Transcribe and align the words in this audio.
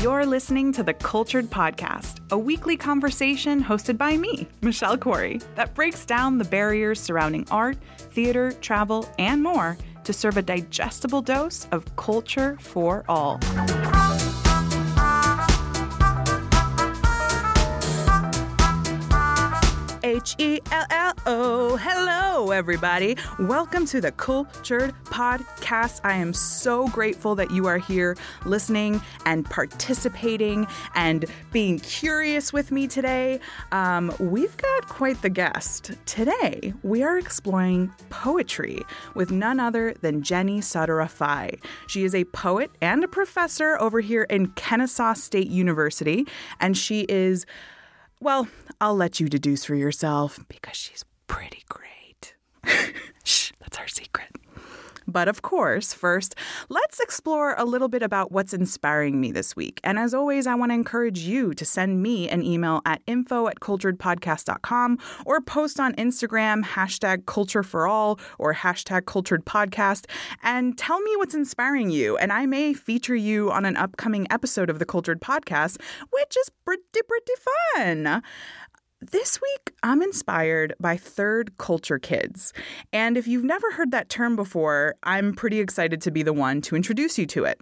You're 0.00 0.26
listening 0.26 0.72
to 0.74 0.84
the 0.84 0.94
Cultured 0.94 1.46
Podcast, 1.46 2.20
a 2.30 2.38
weekly 2.38 2.76
conversation 2.76 3.60
hosted 3.60 3.98
by 3.98 4.16
me, 4.16 4.46
Michelle 4.62 4.96
Corey, 4.96 5.40
that 5.56 5.74
breaks 5.74 6.06
down 6.06 6.38
the 6.38 6.44
barriers 6.44 7.00
surrounding 7.00 7.48
art, 7.50 7.76
theater, 7.98 8.52
travel, 8.52 9.08
and 9.18 9.42
more 9.42 9.76
to 10.04 10.12
serve 10.12 10.36
a 10.36 10.42
digestible 10.42 11.20
dose 11.20 11.66
of 11.72 11.96
culture 11.96 12.56
for 12.60 13.04
all. 13.08 13.40
H 20.18 20.34
E 20.38 20.58
L 20.72 20.84
L 20.90 21.12
O. 21.26 21.76
Hello, 21.76 22.50
everybody. 22.50 23.16
Welcome 23.38 23.86
to 23.86 24.00
the 24.00 24.10
Cultured 24.10 24.92
Podcast. 25.04 26.00
I 26.02 26.14
am 26.14 26.32
so 26.32 26.88
grateful 26.88 27.36
that 27.36 27.52
you 27.52 27.68
are 27.68 27.78
here 27.78 28.16
listening 28.44 29.00
and 29.26 29.44
participating 29.44 30.66
and 30.96 31.24
being 31.52 31.78
curious 31.78 32.52
with 32.52 32.72
me 32.72 32.88
today. 32.88 33.38
Um, 33.70 34.12
we've 34.18 34.56
got 34.56 34.88
quite 34.88 35.22
the 35.22 35.30
guest. 35.30 35.92
Today, 36.04 36.74
we 36.82 37.04
are 37.04 37.16
exploring 37.16 37.92
poetry 38.10 38.82
with 39.14 39.30
none 39.30 39.60
other 39.60 39.94
than 40.00 40.24
Jenny 40.24 40.58
Sadre-Orafai. 40.58 41.62
She 41.86 42.02
is 42.02 42.12
a 42.12 42.24
poet 42.24 42.72
and 42.80 43.04
a 43.04 43.08
professor 43.08 43.80
over 43.80 44.00
here 44.00 44.24
in 44.24 44.48
Kennesaw 44.48 45.12
State 45.12 45.48
University, 45.48 46.26
and 46.58 46.76
she 46.76 47.02
is 47.08 47.46
well, 48.20 48.48
I'll 48.80 48.96
let 48.96 49.20
you 49.20 49.28
deduce 49.28 49.64
for 49.64 49.74
yourself 49.74 50.40
because 50.48 50.76
she's 50.76 51.04
pretty 51.26 51.64
great. 51.68 52.34
Shh, 53.24 53.52
that's 53.60 53.78
our 53.78 53.88
secret. 53.88 54.28
But 55.08 55.26
of 55.26 55.40
course, 55.40 55.94
first, 55.94 56.34
let's 56.68 57.00
explore 57.00 57.54
a 57.56 57.64
little 57.64 57.88
bit 57.88 58.02
about 58.02 58.30
what's 58.30 58.52
inspiring 58.52 59.20
me 59.20 59.32
this 59.32 59.56
week. 59.56 59.80
And 59.82 59.98
as 59.98 60.12
always, 60.12 60.46
I 60.46 60.54
want 60.54 60.70
to 60.70 60.74
encourage 60.74 61.20
you 61.20 61.54
to 61.54 61.64
send 61.64 62.02
me 62.02 62.28
an 62.28 62.44
email 62.44 62.82
at 62.84 63.00
info 63.06 63.48
at 63.48 63.60
culturedpodcast.com 63.60 64.98
or 65.24 65.40
post 65.40 65.80
on 65.80 65.94
Instagram, 65.94 66.62
hashtag 66.62 67.24
culture 67.24 67.62
for 67.62 67.86
all 67.86 68.20
or 68.38 68.52
hashtag 68.54 69.06
cultured 69.06 69.46
podcast, 69.46 70.04
and 70.42 70.76
tell 70.76 71.00
me 71.00 71.16
what's 71.16 71.34
inspiring 71.34 71.88
you. 71.88 72.18
And 72.18 72.30
I 72.30 72.44
may 72.44 72.74
feature 72.74 73.16
you 73.16 73.50
on 73.50 73.64
an 73.64 73.78
upcoming 73.78 74.26
episode 74.30 74.68
of 74.68 74.78
the 74.78 74.84
Cultured 74.84 75.22
Podcast, 75.22 75.80
which 76.10 76.36
is 76.36 76.50
pretty, 76.66 76.82
pretty 76.92 77.32
fun. 77.74 78.22
This 79.00 79.40
week, 79.40 79.74
I'm 79.84 80.02
inspired 80.02 80.74
by 80.80 80.96
third 80.96 81.56
culture 81.56 82.00
kids. 82.00 82.52
And 82.92 83.16
if 83.16 83.28
you've 83.28 83.44
never 83.44 83.70
heard 83.70 83.92
that 83.92 84.08
term 84.08 84.34
before, 84.34 84.96
I'm 85.04 85.34
pretty 85.34 85.60
excited 85.60 86.02
to 86.02 86.10
be 86.10 86.24
the 86.24 86.32
one 86.32 86.60
to 86.62 86.74
introduce 86.74 87.16
you 87.16 87.24
to 87.26 87.44
it. 87.44 87.60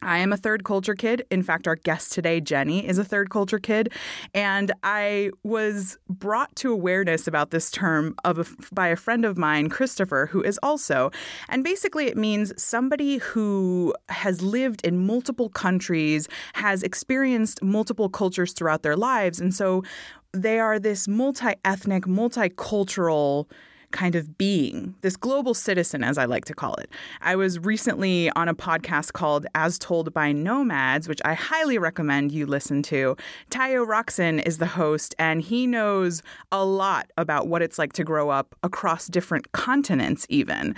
I 0.00 0.18
am 0.18 0.32
a 0.32 0.36
third 0.36 0.62
culture 0.62 0.94
kid. 0.94 1.24
In 1.28 1.42
fact, 1.42 1.66
our 1.66 1.74
guest 1.74 2.12
today, 2.12 2.40
Jenny, 2.40 2.86
is 2.86 2.98
a 2.98 3.04
third 3.04 3.30
culture 3.30 3.58
kid. 3.58 3.92
And 4.32 4.70
I 4.84 5.30
was 5.42 5.98
brought 6.08 6.54
to 6.56 6.70
awareness 6.70 7.26
about 7.26 7.50
this 7.50 7.70
term 7.70 8.14
of 8.24 8.38
a, 8.38 8.46
by 8.72 8.88
a 8.88 8.96
friend 8.96 9.24
of 9.24 9.36
mine, 9.36 9.68
Christopher, 9.68 10.28
who 10.30 10.40
is 10.40 10.58
also. 10.62 11.10
And 11.48 11.64
basically, 11.64 12.06
it 12.06 12.16
means 12.16 12.52
somebody 12.62 13.16
who 13.16 13.92
has 14.08 14.40
lived 14.40 14.86
in 14.86 15.04
multiple 15.04 15.48
countries, 15.48 16.28
has 16.54 16.84
experienced 16.84 17.60
multiple 17.60 18.08
cultures 18.08 18.52
throughout 18.52 18.82
their 18.82 18.96
lives. 18.96 19.40
And 19.40 19.52
so 19.52 19.82
they 20.42 20.58
are 20.58 20.78
this 20.78 21.08
multi 21.08 21.52
ethnic, 21.64 22.04
multicultural 22.04 23.46
kind 23.90 24.14
of 24.14 24.36
being, 24.36 24.94
this 25.00 25.16
global 25.16 25.54
citizen, 25.54 26.04
as 26.04 26.18
I 26.18 26.24
like 26.26 26.44
to 26.46 26.54
call 26.54 26.74
it. 26.74 26.90
I 27.20 27.36
was 27.36 27.58
recently 27.58 28.30
on 28.30 28.48
a 28.48 28.54
podcast 28.54 29.12
called 29.12 29.46
As 29.54 29.78
Told 29.78 30.12
by 30.12 30.32
Nomads, 30.32 31.08
which 31.08 31.20
I 31.24 31.34
highly 31.34 31.78
recommend 31.78 32.32
you 32.32 32.46
listen 32.46 32.82
to. 32.84 33.16
Tayo 33.50 33.86
Rockson 33.86 34.40
is 34.40 34.58
the 34.58 34.66
host, 34.66 35.14
and 35.18 35.40
he 35.40 35.66
knows 35.66 36.22
a 36.52 36.64
lot 36.64 37.10
about 37.16 37.48
what 37.48 37.62
it's 37.62 37.78
like 37.78 37.92
to 37.94 38.04
grow 38.04 38.30
up 38.30 38.54
across 38.62 39.06
different 39.06 39.52
continents, 39.52 40.26
even. 40.28 40.74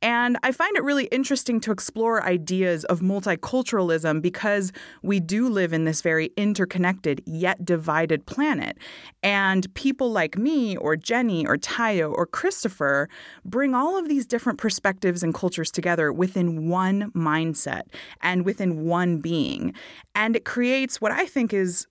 And 0.00 0.36
I 0.42 0.52
find 0.52 0.76
it 0.76 0.82
really 0.82 1.06
interesting 1.06 1.60
to 1.60 1.72
explore 1.72 2.22
ideas 2.24 2.84
of 2.86 3.00
multiculturalism 3.00 4.20
because 4.22 4.72
we 5.02 5.20
do 5.20 5.48
live 5.48 5.72
in 5.72 5.84
this 5.84 6.00
very 6.00 6.30
interconnected 6.36 7.22
yet 7.26 7.64
divided 7.64 8.26
planet. 8.26 8.78
And 9.22 9.72
people 9.74 10.10
like 10.10 10.36
me, 10.36 10.76
or 10.76 10.96
Jenny, 10.96 11.46
or 11.46 11.56
Tayo, 11.56 12.12
or 12.12 12.26
Christopher 12.52 13.08
bring 13.46 13.74
all 13.74 13.98
of 13.98 14.10
these 14.10 14.26
different 14.26 14.58
perspectives 14.58 15.22
and 15.22 15.32
cultures 15.32 15.70
together 15.70 16.12
within 16.12 16.68
one 16.68 17.10
mindset 17.12 17.84
and 18.20 18.44
within 18.44 18.84
one 18.84 19.20
being. 19.20 19.72
And 20.14 20.36
it 20.36 20.44
creates 20.44 21.00
what 21.00 21.12
I 21.12 21.24
think 21.24 21.54
is 21.54 21.86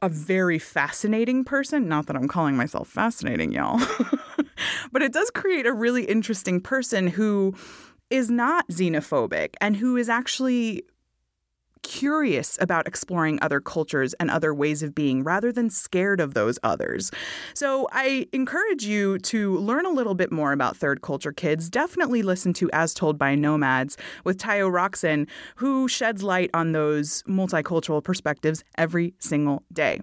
a 0.00 0.08
very 0.08 0.60
fascinating 0.60 1.42
person. 1.42 1.88
Not 1.88 2.06
that 2.06 2.14
I'm 2.14 2.28
calling 2.28 2.56
myself 2.56 2.86
fascinating, 2.86 3.50
y'all. 3.50 3.80
but 4.92 5.02
it 5.02 5.12
does 5.12 5.30
create 5.30 5.66
a 5.66 5.72
really 5.72 6.04
interesting 6.04 6.60
person 6.60 7.08
who 7.08 7.52
is 8.08 8.30
not 8.30 8.68
xenophobic 8.68 9.54
and 9.60 9.76
who 9.76 9.96
is 9.96 10.08
actually 10.08 10.84
curious 11.82 12.58
about 12.60 12.86
exploring 12.86 13.38
other 13.42 13.60
cultures 13.60 14.14
and 14.14 14.30
other 14.30 14.54
ways 14.54 14.82
of 14.82 14.94
being 14.94 15.22
rather 15.22 15.52
than 15.52 15.70
scared 15.70 16.20
of 16.20 16.34
those 16.34 16.58
others. 16.62 17.10
So 17.54 17.88
I 17.92 18.26
encourage 18.32 18.84
you 18.84 19.18
to 19.18 19.56
learn 19.58 19.86
a 19.86 19.90
little 19.90 20.14
bit 20.14 20.32
more 20.32 20.52
about 20.52 20.76
third 20.76 21.02
culture 21.02 21.32
kids. 21.32 21.68
Definitely 21.68 22.22
listen 22.22 22.52
to 22.54 22.70
As 22.72 22.94
Told 22.94 23.18
by 23.18 23.34
Nomads 23.34 23.96
with 24.24 24.38
Tayo 24.38 24.72
Rockson, 24.72 25.26
who 25.56 25.88
sheds 25.88 26.22
light 26.22 26.50
on 26.54 26.72
those 26.72 27.22
multicultural 27.24 28.02
perspectives 28.02 28.64
every 28.76 29.14
single 29.18 29.62
day. 29.72 30.00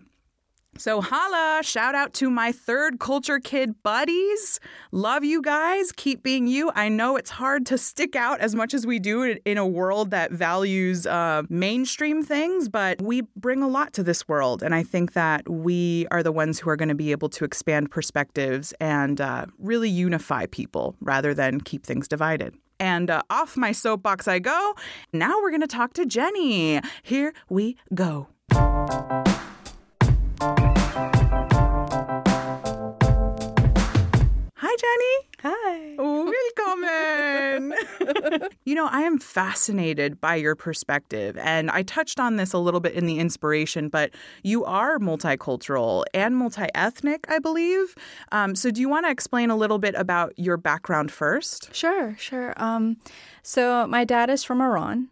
So, 0.79 1.01
holla, 1.01 1.59
shout 1.62 1.94
out 1.94 2.13
to 2.13 2.29
my 2.29 2.53
third 2.53 3.01
culture 3.01 3.38
kid 3.41 3.84
buddies. 3.84 4.62
Love 4.94 5.25
you 5.25 5.41
guys. 5.41 5.91
Keep 5.91 6.23
being 6.23 6.47
you. 6.47 6.72
I 6.73 6.88
know 6.88 7.17
it's 7.17 7.31
hard 7.31 7.66
to 7.66 7.78
stick 7.78 8.16
out 8.16 8.40
as 8.40 8.56
much 8.56 8.73
as 8.73 8.88
we 8.88 8.97
do 8.97 9.38
in 9.44 9.57
a 9.57 9.68
world 9.68 10.12
that 10.12 10.31
values 10.31 11.06
uh, 11.06 11.44
mainstream 11.50 12.23
things, 12.23 12.69
but 12.69 13.01
we 13.01 13.23
bring 13.35 13.62
a 13.62 13.68
lot 13.68 13.91
to 13.91 14.03
this 14.03 14.25
world. 14.29 14.63
And 14.63 14.73
I 14.73 14.84
think 14.84 15.12
that 15.13 15.50
we 15.50 16.07
are 16.12 16.23
the 16.23 16.31
ones 16.31 16.59
who 16.59 16.69
are 16.69 16.78
going 16.78 16.88
to 16.88 16.95
be 16.95 17.12
able 17.12 17.28
to 17.28 17.44
expand 17.44 17.91
perspectives 17.91 18.73
and 18.79 19.19
uh, 19.19 19.47
really 19.57 19.89
unify 19.89 20.45
people 20.45 20.95
rather 21.01 21.34
than 21.34 21.59
keep 21.59 21.85
things 21.85 22.07
divided. 22.07 22.56
And 22.79 23.09
uh, 23.09 23.23
off 23.29 23.57
my 23.57 23.73
soapbox 23.73 24.29
I 24.29 24.39
go. 24.39 24.75
Now 25.12 25.41
we're 25.41 25.51
going 25.51 25.59
to 25.59 25.68
talk 25.68 25.91
to 25.95 26.06
Jenny. 26.06 26.79
Here 27.03 27.34
we 27.50 27.75
go. 27.94 28.29
you 38.66 38.75
know, 38.75 38.88
I 38.88 39.02
am 39.02 39.20
fascinated 39.20 40.20
by 40.20 40.36
your 40.36 40.56
perspective. 40.56 41.38
And 41.38 41.70
I 41.72 41.84
touched 41.84 42.20
on 42.20 42.36
this 42.36 42.53
a 42.53 42.58
little 42.58 42.80
bit 42.80 42.94
in 42.94 43.06
the 43.06 43.20
inspiration, 43.20 43.90
but 43.90 44.12
you 44.44 44.66
are 44.66 45.00
multicultural 45.00 46.06
and 46.14 46.36
multi 46.36 46.68
ethnic, 46.75 47.25
I 47.30 47.40
believe. 47.40 47.96
Um, 48.31 48.56
so, 48.56 48.72
do 48.72 48.81
you 48.81 48.90
want 48.90 49.06
to 49.06 49.12
explain 49.12 49.50
a 49.50 49.56
little 49.56 49.80
bit 49.80 49.96
about 49.96 50.34
your 50.38 50.58
background 50.58 51.12
first? 51.12 51.74
Sure, 51.74 52.16
sure. 52.18 52.53
Um, 52.58 52.98
so, 53.44 53.88
my 53.88 54.03
dad 54.03 54.30
is 54.30 54.44
from 54.44 54.62
Iran, 54.62 55.09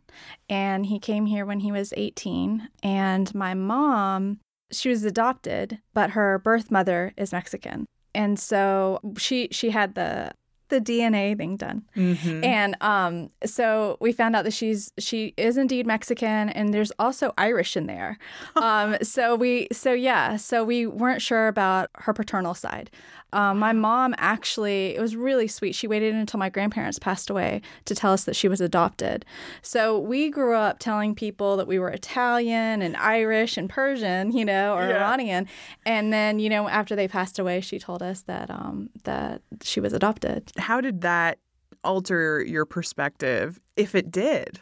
and 0.50 0.86
he 0.86 1.00
came 1.00 1.26
here 1.26 1.46
when 1.46 1.62
he 1.62 1.72
was 1.72 1.94
18. 1.96 2.70
And 2.84 3.34
my 3.34 3.54
mom, 3.54 4.40
she 4.72 4.90
was 4.90 5.04
adopted, 5.04 5.80
but 5.94 6.12
her 6.12 6.40
birth 6.40 6.72
mother 6.72 7.14
is 7.18 7.32
Mexican 7.32 7.86
and 8.18 8.40
so 8.40 9.00
she 9.16 9.48
she 9.52 9.70
had 9.70 9.94
the 9.94 10.32
the 10.70 10.82
DNA 10.82 11.38
thing 11.38 11.58
done. 11.58 11.84
Mm-hmm. 11.96 12.44
And 12.44 12.76
um, 12.82 13.30
so 13.46 13.98
we 14.00 14.12
found 14.12 14.36
out 14.36 14.44
that 14.44 14.54
she's 14.54 14.92
she 14.98 15.34
is 15.38 15.58
indeed 15.58 15.86
Mexican, 15.86 16.50
and 16.50 16.74
there's 16.74 16.92
also 17.00 17.34
Irish 17.38 17.78
in 17.78 17.88
there. 17.88 18.18
um, 18.56 18.98
so 19.02 19.36
we 19.36 19.68
so 19.72 19.94
yeah, 19.94 20.38
so 20.38 20.64
we 20.64 20.86
weren't 20.86 21.22
sure 21.22 21.48
about 21.48 21.90
her 21.96 22.14
paternal 22.14 22.54
side. 22.54 22.90
Um, 23.34 23.60
my 23.60 23.74
mom 23.74 24.16
actually, 24.18 24.96
it 24.96 25.02
was 25.02 25.16
really 25.16 25.48
sweet. 25.48 25.76
She 25.76 25.86
waited 25.86 26.16
until 26.16 26.40
my 26.40 26.50
grandparents 26.50 26.98
passed 26.98 27.30
away 27.30 27.62
to 27.86 27.94
tell 27.94 28.14
us 28.14 28.24
that 28.24 28.36
she 28.36 28.48
was 28.48 28.62
adopted. 28.62 29.26
So 29.62 30.00
we 30.00 30.30
grew 30.30 30.56
up 30.56 30.80
telling 30.80 31.14
people 31.14 31.58
that 31.58 31.68
we 31.68 31.78
were 31.78 31.90
Italian 31.90 32.82
and 32.82 32.96
Irish 32.96 33.58
and 33.58 33.70
Persian, 33.70 34.32
you 34.32 34.46
know, 34.46 34.76
or 34.76 34.88
yeah. 34.88 34.96
Iranian. 34.96 35.48
And 35.86 36.14
then, 36.14 36.40
you 36.40 36.50
know, 36.50 36.70
after 36.70 36.96
they 36.96 37.08
passed 37.08 37.38
away, 37.38 37.60
she 37.60 37.80
told 37.80 38.02
us 38.02 38.22
that 38.22 38.50
um, 38.50 38.90
that 39.04 39.42
she 39.62 39.82
was 39.82 39.92
adopted. 39.92 40.52
How 40.60 40.82
did 40.82 41.02
that 41.02 41.40
alter 41.84 42.44
your 42.44 42.66
perspective, 42.66 43.60
if 43.76 43.96
it 43.96 44.12
did? 44.12 44.62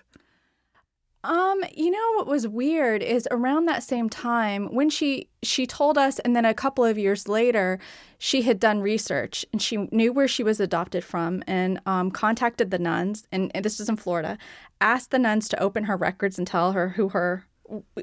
Um, 1.25 1.63
you 1.75 1.89
know 1.89 2.13
what 2.18 2.27
was 2.27 2.47
weird 2.47 3.01
is 3.01 3.27
around 3.31 3.65
that 3.65 3.81
same 3.81 4.09
time 4.09 4.68
when 4.68 4.92
she 4.92 5.27
she 5.42 5.65
told 5.65 5.97
us 5.97 6.19
and 6.19 6.36
then 6.36 6.45
a 6.45 6.53
couple 6.53 6.86
of 6.86 7.00
years 7.00 7.27
later 7.27 7.80
she 8.19 8.44
had 8.44 8.59
done 8.59 8.80
research 8.80 9.44
and 9.51 9.59
she 9.59 9.77
knew 9.92 10.13
where 10.13 10.27
she 10.27 10.44
was 10.44 10.59
adopted 10.59 11.03
from 11.03 11.42
and 11.47 11.80
um, 11.88 12.12
contacted 12.12 12.69
the 12.69 12.77
nuns 12.77 13.25
and, 13.31 13.51
and 13.56 13.65
this 13.65 13.80
was 13.80 13.89
in 13.89 13.95
Florida, 13.95 14.38
asked 14.80 15.09
the 15.09 15.18
nuns 15.18 15.50
to 15.50 15.59
open 15.59 15.86
her 15.86 15.97
records 15.97 16.38
and 16.38 16.45
tell 16.45 16.74
her 16.74 16.89
who 16.89 17.09
her 17.09 17.47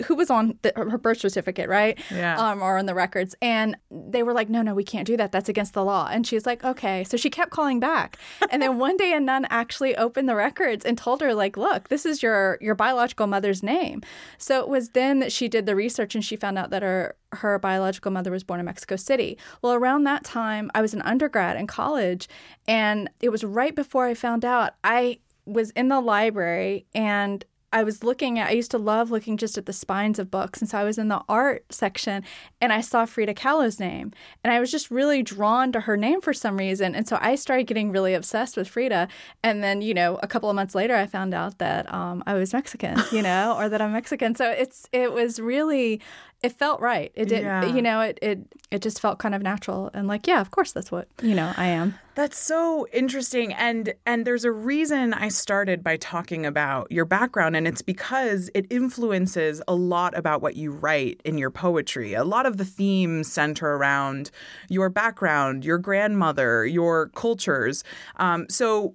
who 0.07 0.15
was 0.15 0.31
on 0.31 0.59
the, 0.63 0.73
her 0.77 0.99
birth 0.99 1.21
certificate, 1.21 1.69
right? 1.69 1.99
Yeah. 2.11 2.37
Um, 2.39 2.63
or 2.63 2.79
on 2.79 2.87
the 2.87 2.95
records. 2.95 3.35
And 3.41 3.77
they 3.91 4.23
were 4.23 4.33
like, 4.33 4.49
no, 4.49 4.63
no, 4.63 4.75
we 4.75 4.85
can't 4.85 5.07
do 5.07 5.17
that. 5.17 5.33
That's 5.33 5.49
against 5.49 5.75
the 5.75 5.85
law. 5.85 6.09
And 6.11 6.27
she's 6.27 6.47
like, 6.47 6.65
okay. 6.65 7.05
So 7.05 7.17
she 7.17 7.31
kept 7.31 7.51
calling 7.51 7.81
back. 7.81 8.19
And 8.51 8.61
then 8.61 8.79
one 8.79 8.97
day 8.97 9.13
a 9.13 9.21
nun 9.21 9.47
actually 9.51 9.97
opened 9.97 10.29
the 10.29 10.35
records 10.35 10.85
and 10.85 10.99
told 10.99 11.21
her, 11.21 11.35
like, 11.35 11.57
look, 11.57 11.89
this 11.89 12.05
is 12.05 12.23
your 12.23 12.59
your 12.61 12.75
biological 12.75 13.27
mother's 13.27 13.63
name. 13.63 14.03
So 14.39 14.61
it 14.61 14.69
was 14.69 14.91
then 14.91 15.21
that 15.21 15.33
she 15.33 15.49
did 15.49 15.67
the 15.67 15.77
research 15.77 16.15
and 16.15 16.25
she 16.25 16.37
found 16.37 16.59
out 16.59 16.71
that 16.71 16.83
her 16.83 17.17
her 17.33 17.59
biological 17.59 18.11
mother 18.11 18.31
was 18.31 18.45
born 18.45 18.61
in 18.61 18.67
Mexico 18.67 18.97
City. 18.97 19.39
Well, 19.63 19.73
around 19.73 20.05
that 20.05 20.25
time, 20.25 20.71
I 20.75 20.83
was 20.83 20.93
an 20.93 21.03
undergrad 21.03 21.57
in 21.57 21.67
college, 21.67 22.29
and 22.69 23.09
it 23.21 23.31
was 23.31 23.43
right 23.43 23.75
before 23.75 24.07
I 24.07 24.15
found 24.15 24.45
out. 24.45 24.75
I 24.85 25.21
was 25.45 25.71
in 25.71 25.89
the 25.89 26.01
library 26.01 26.87
and 26.95 27.45
I 27.73 27.83
was 27.85 28.05
looking 28.05 28.39
at, 28.39 28.49
I 28.49 28.53
used 28.53 28.71
to 28.73 28.79
love 28.79 29.11
looking 29.11 29.37
just 29.37 29.57
at 29.57 29.67
the 29.67 29.73
spines 29.73 30.19
of 30.19 30.31
books. 30.31 30.61
And 30.61 30.69
so 30.69 30.79
I 30.79 30.85
was 30.85 30.99
in 30.99 31.09
the 31.09 31.23
art 31.29 31.65
section 31.73 32.23
and 32.61 32.73
I 32.73 32.81
saw 32.81 33.07
Frida 33.07 33.35
Kahlo's 33.35 33.81
name. 33.81 34.13
And 34.45 34.53
I 34.53 34.61
was 34.61 34.71
just 34.71 34.91
really 34.91 35.23
drawn 35.23 35.73
to 35.73 35.81
her 35.81 35.97
name 35.97 36.21
for 36.21 36.33
some 36.33 36.57
reason. 36.59 36.95
And 36.95 37.09
so 37.09 37.19
I 37.21 37.35
started 37.35 37.67
getting 37.67 37.91
really 37.91 38.15
obsessed 38.15 38.57
with 38.57 38.69
Frida. 38.69 39.09
And 39.43 39.63
then, 39.65 39.81
you 39.83 39.95
know, 39.95 40.19
a 40.23 40.27
couple 40.27 40.51
of 40.51 40.57
months 40.57 40.75
later, 40.75 40.95
I 40.95 41.07
found 41.07 41.33
out 41.35 41.59
that 41.59 41.93
um, 41.93 42.23
I 42.27 42.35
was 42.35 42.53
Mexican, 42.53 42.99
you 43.11 43.23
know, 43.29 43.55
or 43.57 43.69
that 43.69 43.81
I'm 43.81 43.93
Mexican. 43.93 44.35
So 44.35 44.51
it's, 44.51 44.89
it 44.93 45.13
was 45.13 45.41
really, 45.41 46.01
it 46.43 46.53
felt 46.53 46.81
right. 46.81 47.11
It 47.15 47.27
did, 47.29 47.43
Yeah. 47.43 47.65
you 47.67 47.81
know, 47.83 48.01
it, 48.01 48.19
it, 48.21 48.41
it 48.71 48.83
just 48.83 49.01
felt 49.01 49.19
kind 49.19 49.35
of 49.35 49.43
natural. 49.43 49.91
And 49.95 50.07
like, 50.09 50.27
yeah, 50.27 50.41
of 50.41 50.51
course, 50.51 50.73
that's 50.73 50.91
what, 50.91 51.09
you 51.23 51.35
know, 51.35 51.53
I 51.57 51.67
am. 51.69 51.99
That's 52.15 52.39
so 52.39 52.87
interesting 52.93 53.55
and 53.55 53.95
and 54.05 54.27
there's 54.27 54.45
a 54.45 54.53
reason 54.53 55.15
I 55.15 55.29
started 55.29 55.83
by 55.83 55.97
talking 55.97 56.45
about 56.45 56.93
your 56.93 57.07
background 57.07 57.57
and 57.57 57.67
it's 57.67 57.81
because 57.81 58.51
it 58.55 58.67
influences 58.69 59.63
a 59.67 59.75
lot 59.75 60.17
about 60.17 60.43
what 60.43 60.55
you 60.55 60.73
write 60.73 61.23
in 61.25 61.39
your 61.39 61.51
poetry. 61.51 62.13
A 62.13 62.25
lot 62.25 62.45
of 62.45 62.59
the 62.59 62.67
themes 62.67 63.33
center 63.33 63.77
around 63.77 64.31
your 64.69 64.91
background, 64.91 65.65
your 65.65 65.79
grandmother, 65.79 66.67
your 66.67 67.09
cultures. 67.09 67.83
Um, 68.17 68.47
so 68.51 68.95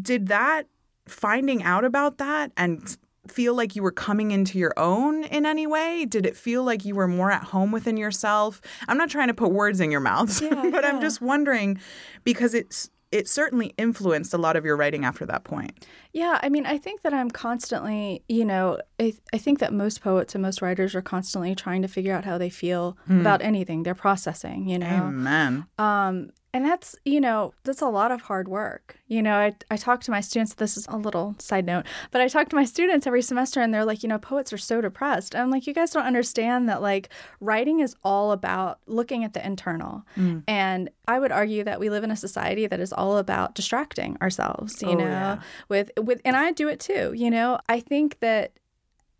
did 0.00 0.26
that 0.26 0.66
finding 1.06 1.62
out 1.62 1.84
about 1.84 2.18
that 2.18 2.50
and 2.56 2.96
feel 3.28 3.54
like 3.54 3.74
you 3.76 3.82
were 3.82 3.92
coming 3.92 4.30
into 4.30 4.58
your 4.58 4.72
own 4.76 5.24
in 5.24 5.46
any 5.46 5.66
way? 5.66 6.04
Did 6.04 6.26
it 6.26 6.36
feel 6.36 6.62
like 6.62 6.84
you 6.84 6.94
were 6.94 7.08
more 7.08 7.30
at 7.30 7.44
home 7.44 7.72
within 7.72 7.96
yourself? 7.96 8.60
I'm 8.88 8.98
not 8.98 9.10
trying 9.10 9.28
to 9.28 9.34
put 9.34 9.50
words 9.50 9.80
in 9.80 9.90
your 9.90 10.00
mouth, 10.00 10.42
Yeah, 10.42 10.70
but 10.70 10.84
I'm 10.84 11.00
just 11.00 11.20
wondering 11.20 11.80
because 12.24 12.54
it's 12.54 12.90
it 13.12 13.28
certainly 13.28 13.72
influenced 13.78 14.34
a 14.34 14.38
lot 14.38 14.56
of 14.56 14.64
your 14.64 14.76
writing 14.76 15.04
after 15.04 15.24
that 15.24 15.44
point. 15.44 15.86
Yeah, 16.12 16.40
I 16.42 16.48
mean, 16.48 16.66
I 16.66 16.78
think 16.78 17.02
that 17.02 17.14
I'm 17.14 17.30
constantly, 17.30 18.24
you 18.28 18.44
know, 18.44 18.78
I, 18.98 19.14
I 19.32 19.38
think 19.38 19.60
that 19.60 19.72
most 19.72 20.02
poets 20.02 20.34
and 20.34 20.42
most 20.42 20.60
writers 20.60 20.96
are 20.96 21.02
constantly 21.02 21.54
trying 21.54 21.82
to 21.82 21.88
figure 21.88 22.12
out 22.12 22.24
how 22.24 22.38
they 22.38 22.50
feel 22.50 22.98
about 23.08 23.40
anything. 23.40 23.84
They're 23.84 23.94
processing, 23.94 24.68
you 24.68 24.80
know. 24.80 24.86
Amen. 24.86 25.66
Um, 25.78 26.30
and 26.54 26.64
that's, 26.64 26.94
you 27.04 27.20
know, 27.20 27.52
that's 27.64 27.82
a 27.82 27.88
lot 27.88 28.12
of 28.12 28.22
hard 28.22 28.46
work. 28.48 28.96
You 29.08 29.22
know, 29.22 29.34
I, 29.34 29.54
I 29.70 29.76
talk 29.76 30.00
to 30.02 30.10
my 30.10 30.20
students, 30.20 30.54
this 30.54 30.76
is 30.76 30.86
a 30.88 30.96
little 30.96 31.34
side 31.38 31.66
note, 31.66 31.84
but 32.12 32.20
I 32.20 32.28
talk 32.28 32.48
to 32.50 32.56
my 32.56 32.64
students 32.64 33.06
every 33.06 33.20
semester 33.22 33.60
and 33.60 33.74
they're 33.74 33.84
like, 33.84 34.02
you 34.02 34.08
know, 34.08 34.18
poets 34.18 34.52
are 34.52 34.58
so 34.58 34.80
depressed. 34.80 35.34
I'm 35.34 35.50
like, 35.50 35.66
you 35.66 35.74
guys 35.74 35.90
don't 35.90 36.06
understand 36.06 36.68
that, 36.68 36.80
like, 36.80 37.10
writing 37.40 37.80
is 37.80 37.96
all 38.04 38.32
about 38.32 38.78
looking 38.86 39.24
at 39.24 39.34
the 39.34 39.44
internal. 39.44 40.06
Mm. 40.16 40.44
And 40.48 40.90
I 41.06 41.18
would 41.18 41.32
argue 41.32 41.64
that 41.64 41.80
we 41.80 41.90
live 41.90 42.04
in 42.04 42.10
a 42.10 42.16
society 42.16 42.66
that 42.68 42.80
is 42.80 42.92
all 42.92 43.18
about 43.18 43.54
distracting 43.54 44.16
ourselves, 44.22 44.80
you 44.80 44.88
Oh, 44.90 44.94
know, 44.94 45.04
yeah. 45.04 45.40
with, 45.68 45.90
with, 46.00 46.20
and 46.24 46.36
I 46.36 46.52
do 46.52 46.68
it 46.68 46.78
too, 46.80 47.12
you 47.14 47.30
know, 47.30 47.58
I 47.68 47.80
think 47.80 48.20
that 48.20 48.52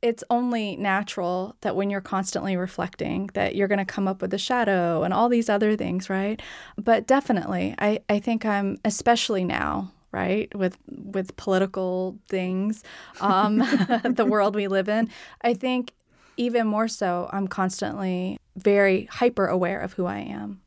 it's 0.04 0.22
only 0.28 0.76
natural 0.76 1.56
that 1.62 1.74
when 1.74 1.88
you're 1.88 2.02
constantly 2.02 2.58
reflecting 2.58 3.30
that 3.32 3.56
you're 3.56 3.68
going 3.68 3.78
to 3.78 3.86
come 3.86 4.06
up 4.06 4.20
with 4.20 4.34
a 4.34 4.38
shadow 4.38 5.02
and 5.02 5.14
all 5.14 5.30
these 5.30 5.48
other 5.48 5.74
things 5.76 6.10
right 6.10 6.42
but 6.76 7.06
definitely 7.06 7.74
i, 7.78 7.98
I 8.10 8.18
think 8.18 8.44
i'm 8.44 8.76
especially 8.84 9.44
now 9.44 9.90
right 10.12 10.54
with 10.54 10.76
with 10.88 11.34
political 11.36 12.18
things 12.28 12.84
um, 13.20 13.56
the 14.04 14.26
world 14.28 14.54
we 14.54 14.68
live 14.68 14.90
in 14.90 15.08
i 15.40 15.54
think 15.54 15.92
even 16.36 16.66
more 16.66 16.86
so 16.86 17.30
i'm 17.32 17.48
constantly 17.48 18.38
very 18.56 19.06
hyper 19.06 19.46
aware 19.46 19.80
of 19.80 19.94
who 19.94 20.04
i 20.04 20.18
am 20.18 20.60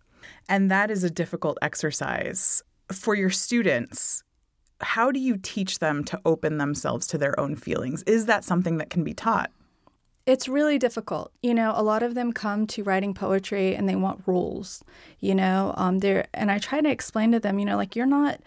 And 0.50 0.72
that 0.72 0.90
is 0.90 1.04
a 1.04 1.10
difficult 1.10 1.58
exercise 1.62 2.64
for 2.92 3.16
your 3.16 3.30
students. 3.30 4.24
How 4.82 5.12
do 5.12 5.20
you 5.20 5.38
teach 5.38 5.80
them 5.80 6.04
to 6.06 6.20
open 6.26 6.58
themselves 6.58 7.08
to 7.08 7.18
their 7.18 7.40
own 7.40 7.56
feelings? 7.56 8.04
Is 8.04 8.26
that 8.26 8.44
something 8.44 8.78
that 8.78 8.90
can 8.90 9.04
be 9.04 9.14
taught? 9.14 9.52
It's 10.26 10.50
really 10.50 10.78
difficult. 10.78 11.32
You 11.42 11.54
know, 11.54 11.74
a 11.76 11.82
lot 11.82 12.04
of 12.04 12.14
them 12.14 12.34
come 12.34 12.68
to 12.68 12.84
writing 12.84 13.14
poetry 13.14 13.76
and 13.76 13.88
they 13.88 13.96
want 13.96 14.24
rules. 14.26 14.84
You 15.20 15.34
know, 15.34 15.74
um, 15.78 16.00
they're 16.00 16.28
and 16.34 16.52
I 16.52 16.60
try 16.60 16.82
to 16.82 16.90
explain 16.90 17.32
to 17.32 17.40
them, 17.40 17.60
you 17.60 17.66
know, 17.66 17.78
like 17.78 17.96
you're 17.96 18.06
not 18.06 18.42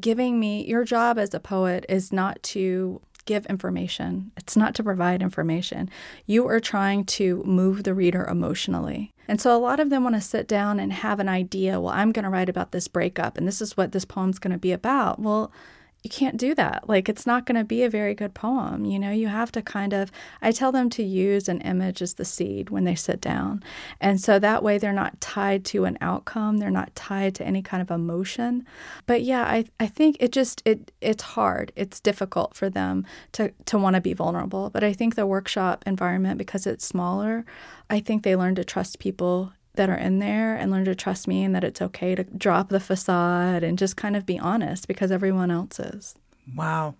giving 0.00 0.40
me 0.40 0.64
your 0.66 0.84
job 0.84 1.18
as 1.18 1.34
a 1.34 1.40
poet 1.40 1.84
is 1.88 2.12
not 2.12 2.42
to 2.42 3.00
give 3.24 3.46
information. 3.46 4.32
It's 4.36 4.56
not 4.56 4.74
to 4.76 4.82
provide 4.82 5.22
information. 5.22 5.88
You 6.26 6.46
are 6.48 6.60
trying 6.60 7.04
to 7.06 7.42
move 7.44 7.84
the 7.84 7.94
reader 7.94 8.24
emotionally. 8.24 9.12
And 9.28 9.40
so 9.40 9.56
a 9.56 9.58
lot 9.58 9.80
of 9.80 9.90
them 9.90 10.02
want 10.02 10.16
to 10.16 10.20
sit 10.20 10.48
down 10.48 10.80
and 10.80 10.92
have 10.92 11.20
an 11.20 11.28
idea, 11.28 11.80
well, 11.80 11.92
I'm 11.92 12.12
going 12.12 12.24
to 12.24 12.30
write 12.30 12.48
about 12.48 12.72
this 12.72 12.88
breakup 12.88 13.38
and 13.38 13.46
this 13.46 13.62
is 13.62 13.76
what 13.76 13.92
this 13.92 14.04
poem's 14.04 14.38
going 14.38 14.52
to 14.52 14.58
be 14.58 14.72
about. 14.72 15.20
Well, 15.20 15.52
you 16.02 16.10
can't 16.10 16.36
do 16.36 16.54
that. 16.56 16.88
Like, 16.88 17.08
it's 17.08 17.26
not 17.26 17.46
going 17.46 17.56
to 17.56 17.64
be 17.64 17.84
a 17.84 17.90
very 17.90 18.12
good 18.12 18.34
poem. 18.34 18.84
You 18.84 18.98
know, 18.98 19.12
you 19.12 19.28
have 19.28 19.52
to 19.52 19.62
kind 19.62 19.92
of, 19.92 20.10
I 20.40 20.50
tell 20.50 20.72
them 20.72 20.90
to 20.90 21.02
use 21.02 21.48
an 21.48 21.60
image 21.60 22.02
as 22.02 22.14
the 22.14 22.24
seed 22.24 22.70
when 22.70 22.82
they 22.82 22.96
sit 22.96 23.20
down. 23.20 23.62
And 24.00 24.20
so 24.20 24.40
that 24.40 24.64
way 24.64 24.78
they're 24.78 24.92
not 24.92 25.20
tied 25.20 25.64
to 25.66 25.84
an 25.84 25.98
outcome, 26.00 26.58
they're 26.58 26.70
not 26.70 26.94
tied 26.96 27.36
to 27.36 27.46
any 27.46 27.62
kind 27.62 27.80
of 27.80 27.90
emotion. 27.90 28.66
But 29.06 29.22
yeah, 29.22 29.44
I, 29.44 29.66
I 29.78 29.86
think 29.86 30.16
it 30.18 30.32
just, 30.32 30.60
it, 30.64 30.90
it's 31.00 31.22
hard. 31.22 31.70
It's 31.76 32.00
difficult 32.00 32.56
for 32.56 32.68
them 32.68 33.06
to, 33.32 33.52
to 33.66 33.78
want 33.78 33.94
to 33.94 34.00
be 34.00 34.12
vulnerable. 34.12 34.70
But 34.70 34.82
I 34.82 34.92
think 34.92 35.14
the 35.14 35.26
workshop 35.26 35.84
environment, 35.86 36.36
because 36.36 36.66
it's 36.66 36.84
smaller, 36.84 37.44
I 37.88 38.00
think 38.00 38.24
they 38.24 38.34
learn 38.34 38.56
to 38.56 38.64
trust 38.64 38.98
people 38.98 39.52
that 39.74 39.88
are 39.88 39.96
in 39.96 40.18
there 40.18 40.54
and 40.54 40.70
learn 40.70 40.84
to 40.84 40.94
trust 40.94 41.26
me 41.26 41.42
and 41.44 41.54
that 41.54 41.64
it's 41.64 41.80
okay 41.80 42.14
to 42.14 42.24
drop 42.24 42.68
the 42.68 42.80
facade 42.80 43.62
and 43.62 43.78
just 43.78 43.96
kind 43.96 44.16
of 44.16 44.26
be 44.26 44.38
honest 44.38 44.86
because 44.86 45.10
everyone 45.10 45.50
else 45.50 45.78
is. 45.80 46.14
Wow. 46.54 46.94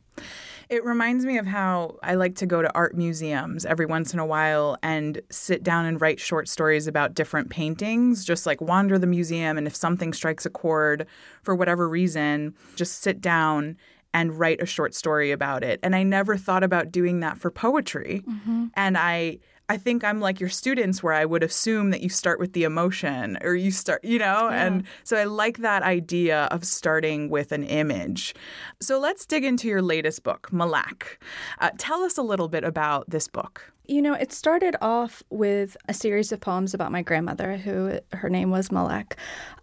It 0.69 0.85
reminds 0.85 1.26
me 1.26 1.37
of 1.37 1.47
how 1.47 1.97
I 2.02 2.14
like 2.14 2.37
to 2.37 2.47
go 2.47 2.62
to 2.62 2.75
art 2.75 2.97
museums 2.97 3.67
every 3.67 3.85
once 3.85 4.14
in 4.14 4.19
a 4.19 4.26
while 4.26 4.79
and 4.83 5.21
sit 5.31 5.62
down 5.62 5.85
and 5.85 6.00
write 6.00 6.19
short 6.19 6.49
stories 6.49 6.87
about 6.87 7.14
different 7.14 7.50
paintings, 7.50 8.25
just 8.25 8.47
like 8.47 8.61
wander 8.61 8.99
the 8.99 9.07
museum. 9.07 9.59
And 9.59 9.67
if 9.67 9.76
something 9.76 10.14
strikes 10.14 10.47
a 10.47 10.50
chord 10.50 11.07
for 11.43 11.55
whatever 11.55 11.88
reason, 11.88 12.55
just 12.76 13.02
sit 13.02 13.21
down 13.21 13.76
and 14.14 14.38
write 14.38 14.62
a 14.62 14.67
short 14.67 14.95
story 14.95 15.31
about 15.31 15.62
it. 15.62 15.81
And 15.83 15.95
I 15.97 16.02
never 16.02 16.37
thought 16.37 16.62
about 16.62 16.93
doing 16.93 17.21
that 17.21 17.37
for 17.37 17.50
poetry. 17.50 18.23
Mm-hmm. 18.26 18.67
And 18.75 18.97
I. 18.97 19.41
I 19.69 19.76
think 19.76 20.04
I'm 20.04 20.21
like 20.21 20.40
your 20.40 20.49
students 20.49 21.02
where 21.02 21.14
I 21.14 21.25
would 21.25 21.42
assume 21.42 21.90
that 21.90 22.02
you 22.02 22.09
start 22.09 22.38
with 22.38 22.52
the 22.52 22.64
emotion 22.64 23.38
or 23.42 23.54
you 23.54 23.71
start, 23.71 24.04
you 24.04 24.19
know, 24.19 24.49
and 24.49 24.85
so 25.04 25.16
I 25.16 25.25
like 25.25 25.59
that 25.59 25.83
idea 25.83 26.45
of 26.50 26.64
starting 26.64 27.31
with 27.31 27.52
an 27.52 27.64
image. 27.64 28.35
So 28.81 28.99
let's 28.99 29.25
dig 29.25 29.45
into 29.45 29.69
your 29.69 29.81
latest 29.81 30.25
book, 30.25 30.52
Malak. 30.52 31.19
Uh, 31.59 31.71
tell 31.78 32.02
us 32.02 32.19
a 32.19 32.23
little 32.23 32.49
bit 32.49 32.64
about 32.64 33.09
this 33.09 33.28
book. 33.28 33.73
You 33.87 34.02
know, 34.02 34.14
it 34.14 34.33
started 34.33 34.76
off 34.81 35.23
with 35.31 35.76
a 35.88 35.95
series 35.95 36.33
of 36.33 36.40
poems 36.40 36.75
about 36.75 36.92
my 36.92 37.02
grandmother, 37.02 37.57
who 37.57 37.99
her 38.12 38.28
name 38.28 38.50
was 38.50 38.71
Malak, 38.71 39.16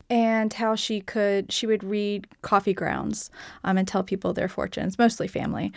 and 0.09 0.51
how 0.53 0.75
she 0.75 1.01
could 1.01 1.51
she 1.51 1.67
would 1.67 1.83
read 1.83 2.27
coffee 2.41 2.73
grounds 2.73 3.29
um, 3.63 3.77
and 3.77 3.87
tell 3.87 4.03
people 4.03 4.33
their 4.33 4.49
fortunes, 4.49 4.97
mostly 4.97 5.27
family, 5.27 5.71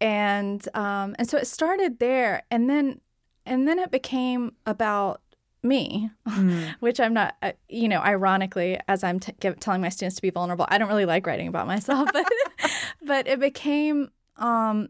and 0.00 0.68
um, 0.74 1.16
and 1.18 1.28
so 1.28 1.38
it 1.38 1.46
started 1.46 1.98
there, 1.98 2.42
and 2.50 2.68
then 2.68 3.00
and 3.48 3.66
then 3.66 3.78
it 3.78 3.90
became 3.90 4.52
about 4.66 5.20
me, 5.62 6.10
which 6.80 7.00
I'm 7.00 7.14
not, 7.14 7.36
uh, 7.42 7.52
you 7.68 7.88
know, 7.88 8.00
ironically, 8.00 8.78
as 8.86 9.02
I'm 9.02 9.18
t- 9.20 9.34
give, 9.40 9.58
telling 9.60 9.80
my 9.80 9.88
students 9.88 10.16
to 10.16 10.22
be 10.22 10.30
vulnerable, 10.30 10.66
I 10.68 10.78
don't 10.78 10.88
really 10.88 11.06
like 11.06 11.26
writing 11.26 11.48
about 11.48 11.66
myself, 11.66 12.08
but, 12.12 12.26
but 13.02 13.26
it 13.26 13.40
became 13.40 14.10
um, 14.36 14.88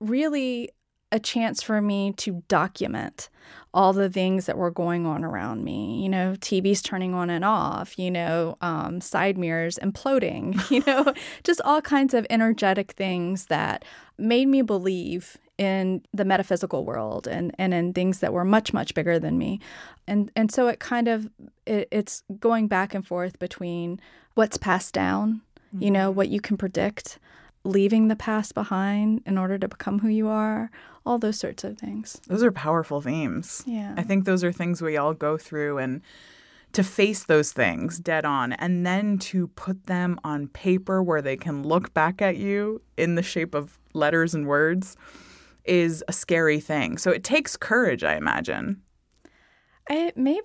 really 0.00 0.70
a 1.12 1.20
chance 1.20 1.62
for 1.62 1.80
me 1.80 2.12
to 2.12 2.42
document 2.48 3.28
all 3.72 3.92
the 3.92 4.10
things 4.10 4.46
that 4.46 4.58
were 4.58 4.70
going 4.70 5.06
on 5.06 5.24
around 5.24 5.62
me. 5.62 6.02
You 6.02 6.08
know, 6.08 6.34
TVs 6.38 6.82
turning 6.82 7.14
on 7.14 7.30
and 7.30 7.44
off, 7.44 7.98
you 7.98 8.10
know, 8.10 8.56
um, 8.60 9.00
side 9.00 9.38
mirrors 9.38 9.78
imploding, 9.80 10.70
you 10.70 10.82
know, 10.86 11.14
just 11.44 11.60
all 11.64 11.80
kinds 11.80 12.14
of 12.14 12.26
energetic 12.30 12.92
things 12.92 13.46
that 13.46 13.84
made 14.18 14.46
me 14.46 14.62
believe 14.62 15.36
in 15.56 16.02
the 16.12 16.24
metaphysical 16.24 16.84
world 16.84 17.28
and, 17.28 17.54
and 17.58 17.72
in 17.72 17.92
things 17.92 18.18
that 18.20 18.32
were 18.32 18.44
much, 18.44 18.72
much 18.72 18.94
bigger 18.94 19.18
than 19.18 19.38
me. 19.38 19.60
And, 20.06 20.30
and 20.34 20.50
so 20.50 20.68
it 20.68 20.80
kind 20.80 21.08
of, 21.08 21.30
it, 21.66 21.88
it's 21.90 22.22
going 22.40 22.66
back 22.66 22.94
and 22.94 23.06
forth 23.06 23.38
between 23.38 24.00
what's 24.34 24.56
passed 24.56 24.94
down, 24.94 25.42
you 25.78 25.90
know, 25.90 26.10
mm-hmm. 26.10 26.16
what 26.16 26.28
you 26.28 26.40
can 26.40 26.56
predict, 26.56 27.18
leaving 27.62 28.08
the 28.08 28.16
past 28.16 28.54
behind 28.54 29.22
in 29.26 29.38
order 29.38 29.56
to 29.58 29.68
become 29.68 30.00
who 30.00 30.08
you 30.08 30.28
are, 30.28 30.70
all 31.06 31.18
those 31.18 31.38
sorts 31.38 31.62
of 31.64 31.78
things. 31.78 32.20
Those 32.26 32.42
are 32.42 32.52
powerful 32.52 33.00
themes. 33.00 33.62
Yeah. 33.66 33.94
I 33.96 34.02
think 34.02 34.24
those 34.24 34.42
are 34.42 34.52
things 34.52 34.82
we 34.82 34.96
all 34.96 35.14
go 35.14 35.38
through 35.38 35.78
and 35.78 36.02
to 36.72 36.82
face 36.82 37.24
those 37.24 37.52
things 37.52 38.00
dead 38.00 38.24
on 38.24 38.52
and 38.54 38.84
then 38.84 39.16
to 39.16 39.46
put 39.48 39.86
them 39.86 40.18
on 40.24 40.48
paper 40.48 41.00
where 41.00 41.22
they 41.22 41.36
can 41.36 41.62
look 41.62 41.94
back 41.94 42.20
at 42.20 42.36
you 42.36 42.82
in 42.96 43.14
the 43.14 43.22
shape 43.22 43.54
of 43.54 43.78
letters 43.92 44.34
and 44.34 44.48
words 44.48 44.96
is 45.64 46.04
a 46.08 46.12
scary 46.12 46.60
thing. 46.60 46.98
So 46.98 47.10
it 47.10 47.24
takes 47.24 47.56
courage, 47.56 48.04
I 48.04 48.16
imagine. 48.16 48.82
I, 49.90 50.12
maybe 50.16 50.40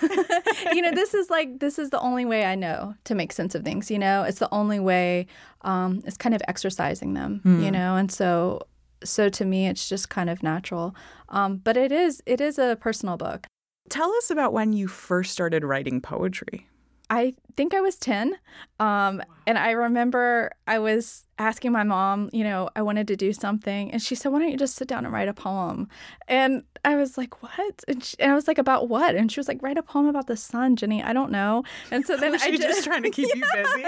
you 0.72 0.80
know 0.80 0.92
this 0.92 1.12
is 1.12 1.28
like 1.28 1.60
this 1.60 1.78
is 1.78 1.90
the 1.90 2.00
only 2.00 2.24
way 2.24 2.46
I 2.46 2.54
know 2.54 2.94
to 3.04 3.14
make 3.14 3.32
sense 3.32 3.54
of 3.54 3.62
things. 3.62 3.90
You 3.90 3.98
know, 3.98 4.22
it's 4.22 4.38
the 4.38 4.52
only 4.52 4.80
way. 4.80 5.26
Um, 5.62 6.02
it's 6.06 6.16
kind 6.16 6.34
of 6.34 6.40
exercising 6.48 7.12
them. 7.12 7.40
Hmm. 7.42 7.62
You 7.62 7.70
know, 7.70 7.96
and 7.96 8.10
so 8.10 8.62
so 9.04 9.28
to 9.28 9.44
me, 9.44 9.66
it's 9.66 9.88
just 9.88 10.08
kind 10.08 10.30
of 10.30 10.42
natural. 10.42 10.94
Um, 11.28 11.58
but 11.58 11.76
it 11.76 11.92
is 11.92 12.22
it 12.24 12.40
is 12.40 12.58
a 12.58 12.76
personal 12.80 13.16
book. 13.16 13.46
Tell 13.90 14.10
us 14.12 14.30
about 14.30 14.52
when 14.52 14.72
you 14.72 14.88
first 14.88 15.32
started 15.32 15.64
writing 15.64 16.00
poetry. 16.00 16.67
I 17.10 17.34
think 17.56 17.74
I 17.74 17.80
was 17.80 17.96
10. 17.96 18.34
Um, 18.78 19.22
and 19.46 19.58
I 19.58 19.70
remember 19.70 20.52
I 20.66 20.78
was 20.78 21.26
asking 21.38 21.72
my 21.72 21.82
mom, 21.82 22.28
you 22.32 22.44
know, 22.44 22.68
I 22.76 22.82
wanted 22.82 23.08
to 23.08 23.16
do 23.16 23.32
something. 23.32 23.90
And 23.90 24.02
she 24.02 24.14
said, 24.14 24.30
Why 24.30 24.40
don't 24.40 24.50
you 24.50 24.58
just 24.58 24.74
sit 24.76 24.88
down 24.88 25.04
and 25.04 25.12
write 25.12 25.28
a 25.28 25.32
poem? 25.34 25.88
And 26.26 26.64
I 26.84 26.96
was 26.96 27.16
like, 27.16 27.42
What? 27.42 27.82
And, 27.88 28.04
she, 28.04 28.16
and 28.18 28.30
I 28.30 28.34
was 28.34 28.46
like, 28.46 28.58
About 28.58 28.88
what? 28.88 29.14
And 29.14 29.32
she 29.32 29.40
was 29.40 29.48
like, 29.48 29.62
Write 29.62 29.78
a 29.78 29.82
poem 29.82 30.06
about 30.06 30.26
the 30.26 30.36
sun, 30.36 30.76
Jenny. 30.76 31.02
I 31.02 31.12
don't 31.12 31.30
know. 31.30 31.64
And 31.90 32.06
so 32.06 32.16
then 32.20 32.32
Was 32.32 32.42
I 32.42 32.50
she 32.50 32.58
just, 32.58 32.68
just 32.68 32.84
trying 32.84 33.02
to 33.04 33.10
keep 33.10 33.34
you 33.34 33.42
busy? 33.54 33.84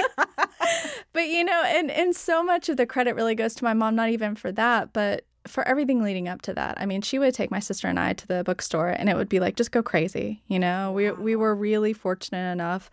but 1.13 1.29
you 1.29 1.45
know, 1.45 1.63
and, 1.67 1.91
and 1.91 2.17
so 2.17 2.43
much 2.43 2.69
of 2.69 2.77
the 2.79 2.87
credit 2.87 3.15
really 3.15 3.35
goes 3.35 3.55
to 3.57 3.65
my 3.65 3.75
mom, 3.75 3.97
not 3.97 4.09
even 4.09 4.35
for 4.35 4.51
that, 4.53 4.93
but 4.93 5.27
for 5.47 5.67
everything 5.67 6.03
leading 6.03 6.29
up 6.29 6.43
to 6.43 6.55
that. 6.55 6.81
I 6.81 6.87
mean, 6.87 7.03
she 7.03 7.19
would 7.19 7.35
take 7.35 7.51
my 7.51 7.61
sister 7.61 7.89
and 7.89 7.99
I 7.99 8.13
to 8.13 8.27
the 8.27 8.45
bookstore 8.45 8.89
and 8.89 9.09
it 9.09 9.17
would 9.17 9.29
be 9.29 9.41
like, 9.41 9.57
just 9.57 9.73
go 9.73 9.83
crazy. 9.83 10.43
You 10.49 10.59
know, 10.59 10.93
we, 10.93 11.11
we 11.11 11.37
were 11.37 11.55
really 11.55 11.93
fortunate 11.93 12.53
enough 12.53 12.91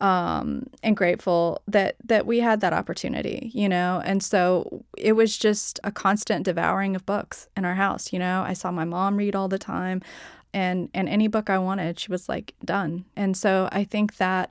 um, 0.00 0.66
and 0.82 0.96
grateful 0.96 1.62
that, 1.68 1.96
that 2.04 2.26
we 2.26 2.40
had 2.40 2.62
that 2.62 2.72
opportunity, 2.72 3.50
you 3.52 3.68
know? 3.68 4.00
And 4.04 4.22
so 4.22 4.84
it 4.96 5.12
was 5.12 5.36
just 5.36 5.78
a 5.84 5.92
constant 5.92 6.46
devouring 6.46 6.96
of 6.96 7.04
books 7.04 7.48
in 7.56 7.66
our 7.66 7.74
house. 7.74 8.12
You 8.12 8.18
know, 8.18 8.42
I 8.46 8.54
saw 8.54 8.70
my 8.70 8.86
mom 8.86 9.16
read 9.16 9.36
all 9.36 9.48
the 9.48 9.58
time 9.58 10.00
and, 10.54 10.88
and 10.94 11.08
any 11.08 11.28
book 11.28 11.50
I 11.50 11.58
wanted, 11.58 12.00
she 12.00 12.10
was 12.10 12.28
like 12.28 12.54
done. 12.64 13.04
And 13.14 13.36
so 13.36 13.68
I 13.72 13.84
think 13.84 14.16
that 14.16 14.50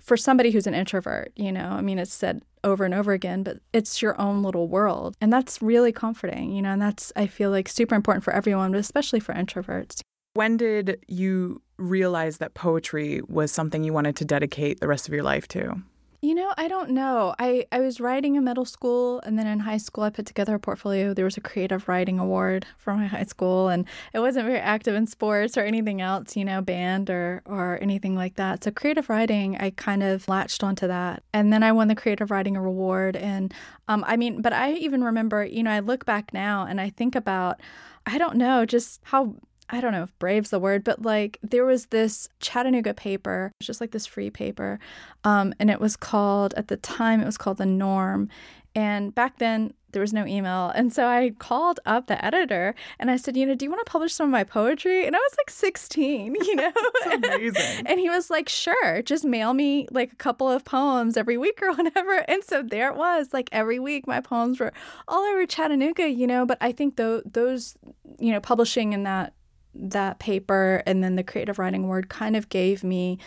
for 0.00 0.16
somebody 0.16 0.50
who's 0.50 0.66
an 0.66 0.74
introvert, 0.74 1.32
you 1.36 1.52
know, 1.52 1.68
I 1.68 1.82
mean, 1.82 1.98
it's 1.98 2.12
said 2.12 2.42
over 2.64 2.84
and 2.84 2.94
over 2.94 3.12
again, 3.12 3.42
but 3.42 3.58
it's 3.72 4.02
your 4.02 4.20
own 4.20 4.42
little 4.42 4.68
world. 4.68 5.16
And 5.20 5.32
that's 5.32 5.60
really 5.62 5.92
comforting, 5.92 6.52
you 6.52 6.62
know, 6.62 6.70
and 6.70 6.82
that's, 6.82 7.12
I 7.16 7.26
feel 7.26 7.50
like, 7.50 7.68
super 7.68 7.94
important 7.94 8.24
for 8.24 8.32
everyone, 8.32 8.72
but 8.72 8.80
especially 8.80 9.20
for 9.20 9.34
introverts. 9.34 10.00
When 10.34 10.56
did 10.56 11.02
you 11.08 11.62
realize 11.76 12.38
that 12.38 12.54
poetry 12.54 13.20
was 13.28 13.50
something 13.50 13.82
you 13.82 13.92
wanted 13.92 14.16
to 14.16 14.24
dedicate 14.24 14.80
the 14.80 14.88
rest 14.88 15.08
of 15.08 15.14
your 15.14 15.24
life 15.24 15.48
to? 15.48 15.82
You 16.22 16.34
know, 16.34 16.52
I 16.58 16.68
don't 16.68 16.90
know. 16.90 17.34
I, 17.38 17.64
I 17.72 17.80
was 17.80 17.98
writing 17.98 18.34
in 18.34 18.44
middle 18.44 18.66
school, 18.66 19.20
and 19.24 19.38
then 19.38 19.46
in 19.46 19.60
high 19.60 19.78
school, 19.78 20.04
I 20.04 20.10
put 20.10 20.26
together 20.26 20.54
a 20.54 20.60
portfolio. 20.60 21.14
There 21.14 21.24
was 21.24 21.38
a 21.38 21.40
creative 21.40 21.88
writing 21.88 22.18
award 22.18 22.66
for 22.76 22.92
my 22.92 23.06
high 23.06 23.24
school, 23.24 23.68
and 23.68 23.86
it 24.12 24.18
wasn't 24.18 24.44
very 24.44 24.58
active 24.58 24.94
in 24.94 25.06
sports 25.06 25.56
or 25.56 25.62
anything 25.62 26.02
else, 26.02 26.36
you 26.36 26.44
know, 26.44 26.60
band 26.60 27.08
or, 27.08 27.40
or 27.46 27.78
anything 27.80 28.16
like 28.16 28.34
that. 28.34 28.62
So, 28.62 28.70
creative 28.70 29.08
writing, 29.08 29.56
I 29.56 29.70
kind 29.70 30.02
of 30.02 30.28
latched 30.28 30.62
onto 30.62 30.86
that. 30.88 31.22
And 31.32 31.54
then 31.54 31.62
I 31.62 31.72
won 31.72 31.88
the 31.88 31.94
creative 31.94 32.30
writing 32.30 32.54
award. 32.54 33.16
And 33.16 33.54
um, 33.88 34.04
I 34.06 34.18
mean, 34.18 34.42
but 34.42 34.52
I 34.52 34.72
even 34.72 35.02
remember, 35.02 35.42
you 35.42 35.62
know, 35.62 35.70
I 35.70 35.80
look 35.80 36.04
back 36.04 36.34
now 36.34 36.66
and 36.66 36.82
I 36.82 36.90
think 36.90 37.14
about, 37.14 37.62
I 38.04 38.18
don't 38.18 38.36
know, 38.36 38.66
just 38.66 39.00
how 39.04 39.36
I 39.70 39.80
don't 39.80 39.92
know 39.92 40.02
if 40.02 40.18
brave's 40.18 40.50
the 40.50 40.58
word, 40.58 40.84
but 40.84 41.02
like 41.02 41.38
there 41.42 41.64
was 41.64 41.86
this 41.86 42.28
Chattanooga 42.40 42.92
paper, 42.92 43.52
it 43.54 43.60
was 43.60 43.66
just 43.66 43.80
like 43.80 43.92
this 43.92 44.06
free 44.06 44.30
paper. 44.30 44.78
Um, 45.24 45.54
and 45.58 45.70
it 45.70 45.80
was 45.80 45.96
called, 45.96 46.54
at 46.56 46.68
the 46.68 46.76
time, 46.76 47.20
it 47.20 47.26
was 47.26 47.38
called 47.38 47.58
The 47.58 47.66
Norm. 47.66 48.28
And 48.74 49.14
back 49.14 49.38
then, 49.38 49.74
there 49.92 50.00
was 50.00 50.12
no 50.12 50.24
email. 50.26 50.70
And 50.74 50.92
so 50.92 51.06
I 51.06 51.32
called 51.38 51.80
up 51.84 52.06
the 52.06 52.24
editor 52.24 52.74
and 52.98 53.10
I 53.10 53.16
said, 53.16 53.36
you 53.36 53.44
know, 53.44 53.54
do 53.54 53.64
you 53.64 53.70
want 53.70 53.84
to 53.84 53.90
publish 53.90 54.12
some 54.14 54.26
of 54.26 54.30
my 54.30 54.44
poetry? 54.44 55.06
And 55.06 55.16
I 55.16 55.18
was 55.18 55.34
like 55.38 55.50
16, 55.50 56.36
you 56.36 56.54
know? 56.56 56.72
amazing. 57.12 57.86
and 57.86 57.98
he 57.98 58.08
was 58.08 58.30
like, 58.30 58.48
sure, 58.48 59.02
just 59.02 59.24
mail 59.24 59.52
me 59.52 59.88
like 59.90 60.12
a 60.12 60.16
couple 60.16 60.48
of 60.48 60.64
poems 60.64 61.16
every 61.16 61.36
week 61.36 61.58
or 61.62 61.72
whatever. 61.74 62.24
And 62.28 62.44
so 62.44 62.62
there 62.62 62.90
it 62.90 62.96
was. 62.96 63.32
Like 63.32 63.48
every 63.52 63.78
week, 63.78 64.06
my 64.06 64.20
poems 64.20 64.60
were 64.60 64.72
all 65.08 65.22
over 65.24 65.46
Chattanooga, 65.46 66.08
you 66.08 66.26
know? 66.26 66.46
But 66.46 66.58
I 66.60 66.72
think 66.72 66.96
though 66.96 67.22
those, 67.24 67.74
you 68.18 68.32
know, 68.32 68.40
publishing 68.40 68.92
in 68.92 69.02
that 69.04 69.32
that 69.74 70.18
paper 70.18 70.82
and 70.86 71.02
then 71.02 71.16
the 71.16 71.22
creative 71.22 71.58
writing 71.58 71.84
award 71.84 72.08
kind 72.08 72.36
of 72.36 72.48
gave 72.48 72.82
me 72.82 73.18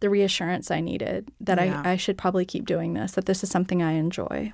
the 0.00 0.10
reassurance 0.10 0.70
I 0.70 0.80
needed 0.80 1.30
that 1.40 1.58
Yeah. 1.58 1.80
I, 1.84 1.92
I 1.92 1.96
should 1.96 2.18
probably 2.18 2.44
keep 2.44 2.66
doing 2.66 2.94
this, 2.94 3.12
that 3.12 3.26
this 3.26 3.42
is 3.44 3.50
something 3.50 3.82
I 3.82 3.92
enjoy. 3.92 4.52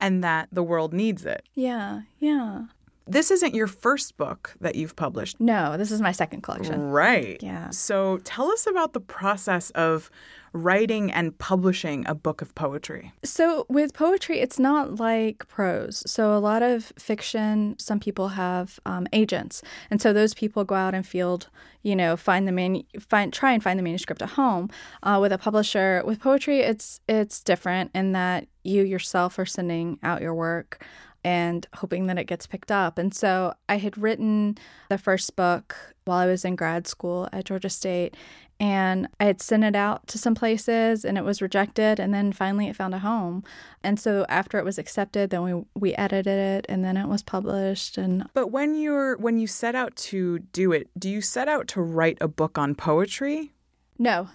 And 0.00 0.22
that 0.22 0.48
the 0.52 0.62
world 0.62 0.92
needs 0.92 1.24
it. 1.24 1.44
Yeah, 1.54 2.02
yeah. 2.18 2.66
This 3.06 3.30
isn't 3.30 3.54
your 3.54 3.68
first 3.68 4.16
book 4.16 4.54
that 4.60 4.74
you've 4.74 4.96
published. 4.96 5.40
No, 5.40 5.76
this 5.76 5.92
is 5.92 6.00
my 6.00 6.12
second 6.12 6.42
collection. 6.42 6.90
Right. 6.90 7.40
Yeah. 7.42 7.70
So 7.70 8.18
tell 8.24 8.50
us 8.50 8.66
about 8.66 8.94
the 8.94 9.00
process 9.00 9.70
of 9.70 10.10
writing 10.52 11.12
and 11.12 11.36
publishing 11.38 12.06
a 12.08 12.14
book 12.14 12.40
of 12.40 12.54
poetry. 12.54 13.12
So 13.22 13.66
with 13.68 13.92
poetry, 13.92 14.40
it's 14.40 14.58
not 14.58 14.98
like 14.98 15.46
prose. 15.48 16.02
So 16.10 16.34
a 16.34 16.40
lot 16.40 16.62
of 16.62 16.92
fiction, 16.98 17.78
some 17.78 18.00
people 18.00 18.28
have 18.28 18.80
um, 18.86 19.06
agents, 19.12 19.62
and 19.90 20.00
so 20.00 20.12
those 20.12 20.34
people 20.34 20.64
go 20.64 20.74
out 20.74 20.94
and 20.94 21.06
field, 21.06 21.48
you 21.82 21.94
know, 21.94 22.16
find 22.16 22.48
the 22.48 22.52
man, 22.52 22.82
find 22.98 23.32
try 23.32 23.52
and 23.52 23.62
find 23.62 23.78
the 23.78 23.82
manuscript 23.82 24.22
at 24.22 24.30
home. 24.30 24.70
Uh, 25.02 25.18
with 25.20 25.32
a 25.32 25.38
publisher, 25.38 26.02
with 26.04 26.20
poetry, 26.20 26.60
it's 26.60 27.00
it's 27.08 27.42
different 27.42 27.90
in 27.94 28.12
that 28.12 28.48
you 28.64 28.82
yourself 28.82 29.38
are 29.38 29.46
sending 29.46 29.98
out 30.02 30.22
your 30.22 30.34
work 30.34 30.84
and 31.26 31.66
hoping 31.74 32.06
that 32.06 32.18
it 32.18 32.28
gets 32.28 32.46
picked 32.46 32.70
up. 32.70 32.98
And 32.98 33.12
so 33.12 33.52
I 33.68 33.78
had 33.78 33.98
written 33.98 34.56
the 34.88 34.96
first 34.96 35.34
book 35.34 35.74
while 36.04 36.18
I 36.18 36.26
was 36.26 36.44
in 36.44 36.54
grad 36.54 36.86
school 36.86 37.28
at 37.32 37.46
Georgia 37.46 37.68
State. 37.68 38.16
And 38.60 39.08
I 39.18 39.24
had 39.24 39.42
sent 39.42 39.64
it 39.64 39.74
out 39.74 40.06
to 40.06 40.18
some 40.18 40.36
places 40.36 41.04
and 41.04 41.18
it 41.18 41.24
was 41.24 41.42
rejected. 41.42 41.98
And 41.98 42.14
then 42.14 42.32
finally 42.32 42.68
it 42.68 42.76
found 42.76 42.94
a 42.94 43.00
home. 43.00 43.42
And 43.82 43.98
so 43.98 44.24
after 44.28 44.56
it 44.58 44.64
was 44.64 44.78
accepted, 44.78 45.30
then 45.30 45.42
we, 45.42 45.64
we 45.74 45.94
edited 45.96 46.38
it 46.38 46.66
and 46.68 46.84
then 46.84 46.96
it 46.96 47.08
was 47.08 47.24
published. 47.24 47.98
And 47.98 48.26
But 48.32 48.52
when 48.52 48.76
you're 48.76 49.16
when 49.16 49.40
you 49.40 49.48
set 49.48 49.74
out 49.74 49.96
to 49.96 50.38
do 50.38 50.70
it, 50.70 50.88
do 50.96 51.10
you 51.10 51.20
set 51.20 51.48
out 51.48 51.66
to 51.68 51.82
write 51.82 52.18
a 52.20 52.28
book 52.28 52.56
on 52.56 52.76
poetry? 52.76 53.52
no, 53.98 54.28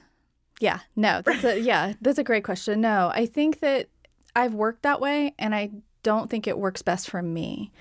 yeah, 0.60 0.80
no, 0.96 1.22
that's 1.24 1.44
a, 1.44 1.60
yeah, 1.60 1.94
that's 2.02 2.20
a 2.20 2.24
great 2.24 2.44
question. 2.44 2.82
No, 2.82 3.12
I 3.16 3.26
think 3.26 3.62
that 3.62 3.88
I've 4.36 4.54
worked 4.54 4.84
that 4.84 5.00
way 5.00 5.34
and 5.40 5.56
I 5.56 5.72
don't 6.04 6.30
think 6.30 6.48
it 6.48 6.58
works 6.58 6.82
best 6.82 7.10
for 7.10 7.22
me. 7.22 7.72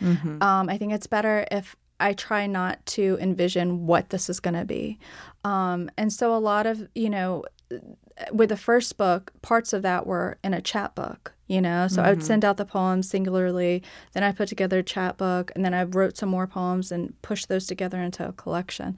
Um, 0.43 0.69
I 0.69 0.79
think 0.79 0.93
it's 0.93 1.07
better 1.07 1.47
if 1.51 1.77
I 1.99 2.13
try 2.15 2.47
not 2.47 2.85
to 2.87 3.19
envision 3.21 3.87
what 3.87 4.11
this 4.11 4.31
is 4.31 4.41
going 4.41 4.55
to 4.55 4.65
be. 4.65 4.99
Um, 5.45 5.91
and 5.99 6.13
so 6.13 6.35
a 6.35 6.39
lot 6.39 6.67
of, 6.67 6.89
you 6.95 7.11
know, 7.11 7.45
with 8.33 8.49
the 8.49 8.57
first 8.57 8.97
book, 8.97 9.33
parts 9.43 9.73
of 9.73 9.83
that 9.83 10.07
were 10.07 10.39
in 10.43 10.55
a 10.55 10.61
chapbook, 10.61 11.33
you 11.47 11.61
know. 11.61 11.89
So 11.89 12.03
I 12.03 12.11
would 12.11 12.23
send 12.25 12.45
out 12.45 12.57
the 12.57 12.65
poems 12.65 13.09
singularly, 13.09 13.83
then 14.13 14.23
I 14.23 14.33
put 14.33 14.49
together 14.49 14.79
a 14.79 14.83
chapbook, 14.83 15.53
and 15.55 15.65
then 15.65 15.75
I 15.75 15.85
wrote 15.85 16.17
some 16.17 16.29
more 16.29 16.47
poems 16.47 16.91
and 16.91 17.15
pushed 17.23 17.49
those 17.49 17.67
together 17.67 18.01
into 18.01 18.27
a 18.27 18.33
collection. 18.33 18.97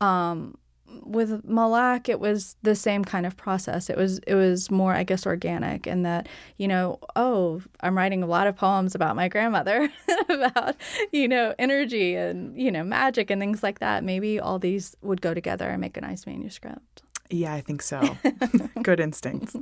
Um, 0.00 0.58
with 1.02 1.44
Malak, 1.44 2.08
it 2.08 2.20
was 2.20 2.56
the 2.62 2.74
same 2.74 3.04
kind 3.04 3.26
of 3.26 3.36
process. 3.36 3.90
It 3.90 3.96
was 3.96 4.18
it 4.20 4.34
was 4.34 4.70
more, 4.70 4.94
I 4.94 5.02
guess, 5.02 5.26
organic 5.26 5.86
in 5.86 6.02
that 6.02 6.28
you 6.56 6.68
know, 6.68 6.98
oh, 7.16 7.62
I'm 7.80 7.96
writing 7.96 8.22
a 8.22 8.26
lot 8.26 8.46
of 8.46 8.56
poems 8.56 8.94
about 8.94 9.16
my 9.16 9.28
grandmother, 9.28 9.90
about 10.28 10.76
you 11.12 11.28
know 11.28 11.54
energy 11.58 12.14
and 12.14 12.60
you 12.60 12.70
know 12.70 12.84
magic 12.84 13.30
and 13.30 13.40
things 13.40 13.62
like 13.62 13.78
that. 13.80 14.04
Maybe 14.04 14.38
all 14.38 14.58
these 14.58 14.96
would 15.02 15.20
go 15.20 15.34
together 15.34 15.68
and 15.68 15.80
make 15.80 15.96
a 15.96 16.00
nice 16.00 16.26
manuscript. 16.26 17.02
Yeah, 17.30 17.54
I 17.54 17.60
think 17.60 17.82
so. 17.82 18.16
Good 18.82 19.00
instincts. 19.00 19.54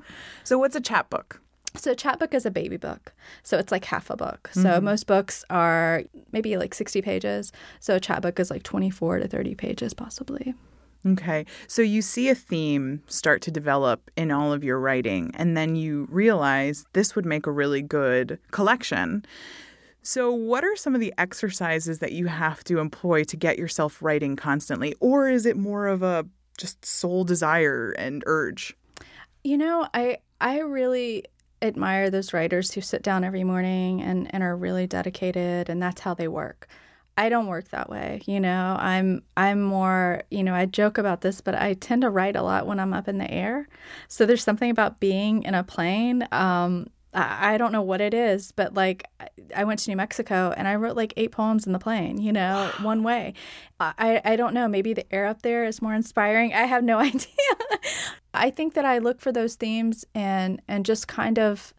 So 0.45 0.59
what's 0.59 0.76
a 0.76 0.80
chapbook? 0.80 1.40
So 1.75 1.92
a 1.92 1.97
chapbook 1.97 2.33
is 2.33 2.47
a 2.47 2.50
baby 2.50 2.76
book. 2.76 3.12
So 3.42 3.59
it's 3.59 3.73
like 3.73 3.85
half 3.87 4.09
a 4.09 4.16
book. 4.16 4.49
So 4.52 4.62
mm-hmm. 4.62 4.85
most 4.85 5.06
books 5.06 5.45
are 5.50 6.04
maybe 6.33 6.56
like 6.56 6.75
60 6.75 7.02
pages. 7.02 7.52
So 7.80 7.97
a 7.97 8.00
chapbook 8.00 8.40
is 8.40 8.50
like 8.50 8.62
24 8.62 9.18
to 9.18 9.28
30 9.28 9.54
pages 9.56 9.92
possibly. 9.92 10.54
Okay. 11.07 11.47
So 11.69 11.83
you 11.83 12.03
see 12.03 12.29
a 12.29 12.35
theme 12.35 13.03
start 13.07 13.43
to 13.43 13.51
develop 13.51 14.11
in 14.17 14.31
all 14.31 14.53
of 14.53 14.65
your 14.65 14.81
writing, 14.81 15.31
and 15.35 15.57
then 15.57 15.77
you 15.77 16.09
realize 16.11 16.85
this 16.95 17.15
would 17.15 17.27
make 17.27 17.47
a 17.47 17.53
really 17.53 17.83
good 17.83 18.39
collection. 18.51 19.25
So, 20.03 20.33
what 20.33 20.65
are 20.65 20.77
some 20.77 20.95
of 20.95 21.01
the 21.01 21.13
exercises 21.19 21.99
that 21.99 22.13
you 22.13 22.27
have 22.27 22.63
to 22.65 22.79
employ 22.79 23.25
to 23.25 23.37
get 23.37 23.59
yourself 23.59 24.01
writing 24.03 24.37
constantly? 24.37 24.95
Or 25.01 25.29
is 25.29 25.47
it 25.47 25.57
more 25.57 25.89
of 25.89 26.03
a 26.03 26.27
just 26.59 26.85
soul 26.85 27.25
desire 27.25 27.93
and 27.99 28.23
urge? 28.27 28.77
You 29.43 29.59
know, 29.59 29.89
I 29.95 30.19
I 30.41 30.61
really 30.61 31.25
admire 31.63 32.11
those 32.11 32.33
writers 32.33 32.73
who 32.73 32.81
sit 32.81 33.03
down 33.03 33.25
every 33.25 33.45
morning 33.45 34.03
and, 34.03 34.33
and 34.35 34.43
are 34.43 34.57
really 34.57 34.87
dedicated 34.87 35.69
and 35.69 35.83
that's 35.83 36.03
how 36.03 36.15
they 36.15 36.29
work. 36.29 36.69
I 37.16 37.28
don't 37.28 37.46
work 37.46 37.68
that 37.70 37.88
way, 37.88 38.20
you 38.26 38.40
know. 38.40 38.76
I'm 38.78 39.23
I'm 39.37 39.62
more, 39.62 40.23
you 40.30 40.42
know, 40.42 40.54
I 40.54 40.66
joke 40.66 40.99
about 40.99 41.23
this, 41.23 41.40
but 41.40 41.54
I 41.54 41.75
tend 41.75 42.02
to 42.02 42.11
write 42.11 42.37
a 42.37 42.42
lot 42.42 42.66
when 42.66 42.78
I'm 42.78 42.92
up 42.92 43.08
in 43.08 43.18
the 43.18 43.30
air. 43.30 43.68
So 44.08 44.26
there's 44.26 44.44
something 44.44 44.70
about 44.70 45.00
being 45.00 45.42
in 45.42 45.54
a 45.54 45.62
plane. 45.62 46.28
Um, 46.30 46.90
I, 47.14 47.54
I 47.54 47.58
don't 47.58 47.73
know 47.73 47.82
what 47.82 48.02
it 48.02 48.12
is, 48.12 48.52
but 48.52 48.75
like 48.75 49.08
I 49.54 49.64
went 49.64 49.80
to 49.80 49.90
New 49.90 49.96
Mexico 49.96 50.52
and 50.56 50.68
I 50.68 50.76
wrote 50.76 50.96
like 50.96 51.14
eight 51.16 51.32
poems 51.32 51.66
in 51.66 51.73
the 51.73 51.78
plane, 51.78 52.18
you 52.20 52.32
know, 52.32 52.70
one 52.82 53.02
way. 53.02 53.32
I, 53.80 54.20
I 54.25 54.37
don't 54.37 54.52
know. 54.52 54.68
Maybe 54.68 54.92
the 54.92 55.11
air 55.12 55.26
up 55.26 55.42
there 55.42 55.64
is 55.64 55.80
more 55.80 55.94
inspiring. 55.94 56.52
I 56.52 56.64
have 56.64 56.85
no 56.85 56.99
idea. 57.00 57.26
I 58.35 58.50
think 58.50 58.75
that 58.75 58.85
I 58.85 58.99
look 58.99 59.20
for 59.20 59.32
those 59.32 59.54
themes 59.54 60.04
and 60.14 60.61
and 60.68 60.85
just 60.85 61.08
kind 61.08 61.38
of 61.38 61.73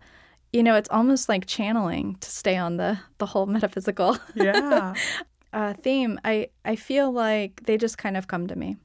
you 0.53 0.63
know, 0.63 0.75
it's 0.75 0.89
almost 0.89 1.29
like 1.29 1.45
channeling 1.45 2.15
to 2.21 2.29
stay 2.29 2.57
on 2.57 2.77
the 2.77 2.99
the 3.17 3.25
whole 3.27 3.45
metaphysical 3.57 4.17
Yeah. 4.35 4.93
uh, 5.53 5.73
theme. 5.73 6.19
I 6.23 6.49
I 6.65 6.75
feel 6.75 7.11
like 7.11 7.63
they 7.65 7.77
just 7.77 7.97
kind 7.97 8.17
of 8.17 8.27
come 8.27 8.47
to 8.47 8.55
me, 8.55 8.77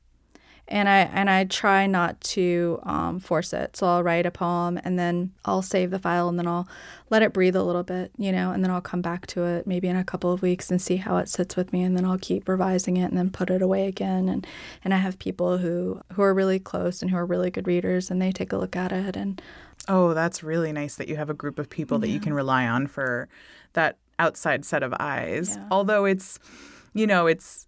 and 0.68 0.88
I 0.88 1.00
and 1.00 1.28
I 1.30 1.44
try 1.44 1.86
not 1.86 2.20
to 2.34 2.80
um, 2.84 3.20
force 3.20 3.52
it. 3.52 3.76
So 3.76 3.86
I'll 3.86 4.02
write 4.02 4.26
a 4.26 4.30
poem 4.30 4.78
and 4.84 4.98
then 4.98 5.32
I'll 5.44 5.62
save 5.62 5.90
the 5.90 5.98
file 5.98 6.28
and 6.28 6.38
then 6.38 6.46
I'll 6.46 6.68
let 7.10 7.22
it 7.22 7.32
breathe 7.32 7.56
a 7.56 7.62
little 7.62 7.82
bit, 7.82 8.10
you 8.16 8.32
know, 8.32 8.52
and 8.52 8.64
then 8.64 8.70
I'll 8.70 8.80
come 8.80 9.02
back 9.02 9.26
to 9.28 9.44
it 9.44 9.66
maybe 9.66 9.86
in 9.88 9.96
a 9.96 10.04
couple 10.04 10.32
of 10.32 10.40
weeks 10.40 10.70
and 10.70 10.80
see 10.80 10.96
how 10.96 11.18
it 11.18 11.28
sits 11.28 11.56
with 11.56 11.72
me, 11.72 11.82
and 11.82 11.96
then 11.96 12.04
I'll 12.04 12.18
keep 12.18 12.48
revising 12.48 12.96
it 12.96 13.06
and 13.06 13.18
then 13.18 13.30
put 13.30 13.50
it 13.50 13.62
away 13.62 13.86
again. 13.86 14.28
And 14.28 14.46
and 14.84 14.94
I 14.94 14.98
have 14.98 15.18
people 15.18 15.58
who 15.58 16.00
who 16.14 16.22
are 16.22 16.34
really 16.34 16.58
close 16.58 17.02
and 17.02 17.10
who 17.10 17.16
are 17.16 17.26
really 17.26 17.50
good 17.50 17.66
readers, 17.68 18.10
and 18.10 18.20
they 18.20 18.32
take 18.32 18.52
a 18.52 18.58
look 18.58 18.76
at 18.76 18.92
it 18.92 19.16
and 19.16 19.40
Oh, 19.88 20.14
that's 20.14 20.42
really 20.42 20.72
nice 20.72 20.96
that 20.96 21.08
you 21.08 21.16
have 21.16 21.30
a 21.30 21.34
group 21.34 21.58
of 21.58 21.68
people 21.68 21.98
that 22.00 22.08
you 22.08 22.20
can 22.20 22.32
rely 22.34 22.66
on 22.66 22.86
for 22.86 23.28
that 23.72 23.98
outside 24.18 24.64
set 24.64 24.82
of 24.82 24.94
eyes. 24.98 25.56
Yeah. 25.56 25.66
Although 25.70 26.04
it's, 26.04 26.38
you 26.94 27.06
know, 27.06 27.26
it's 27.26 27.66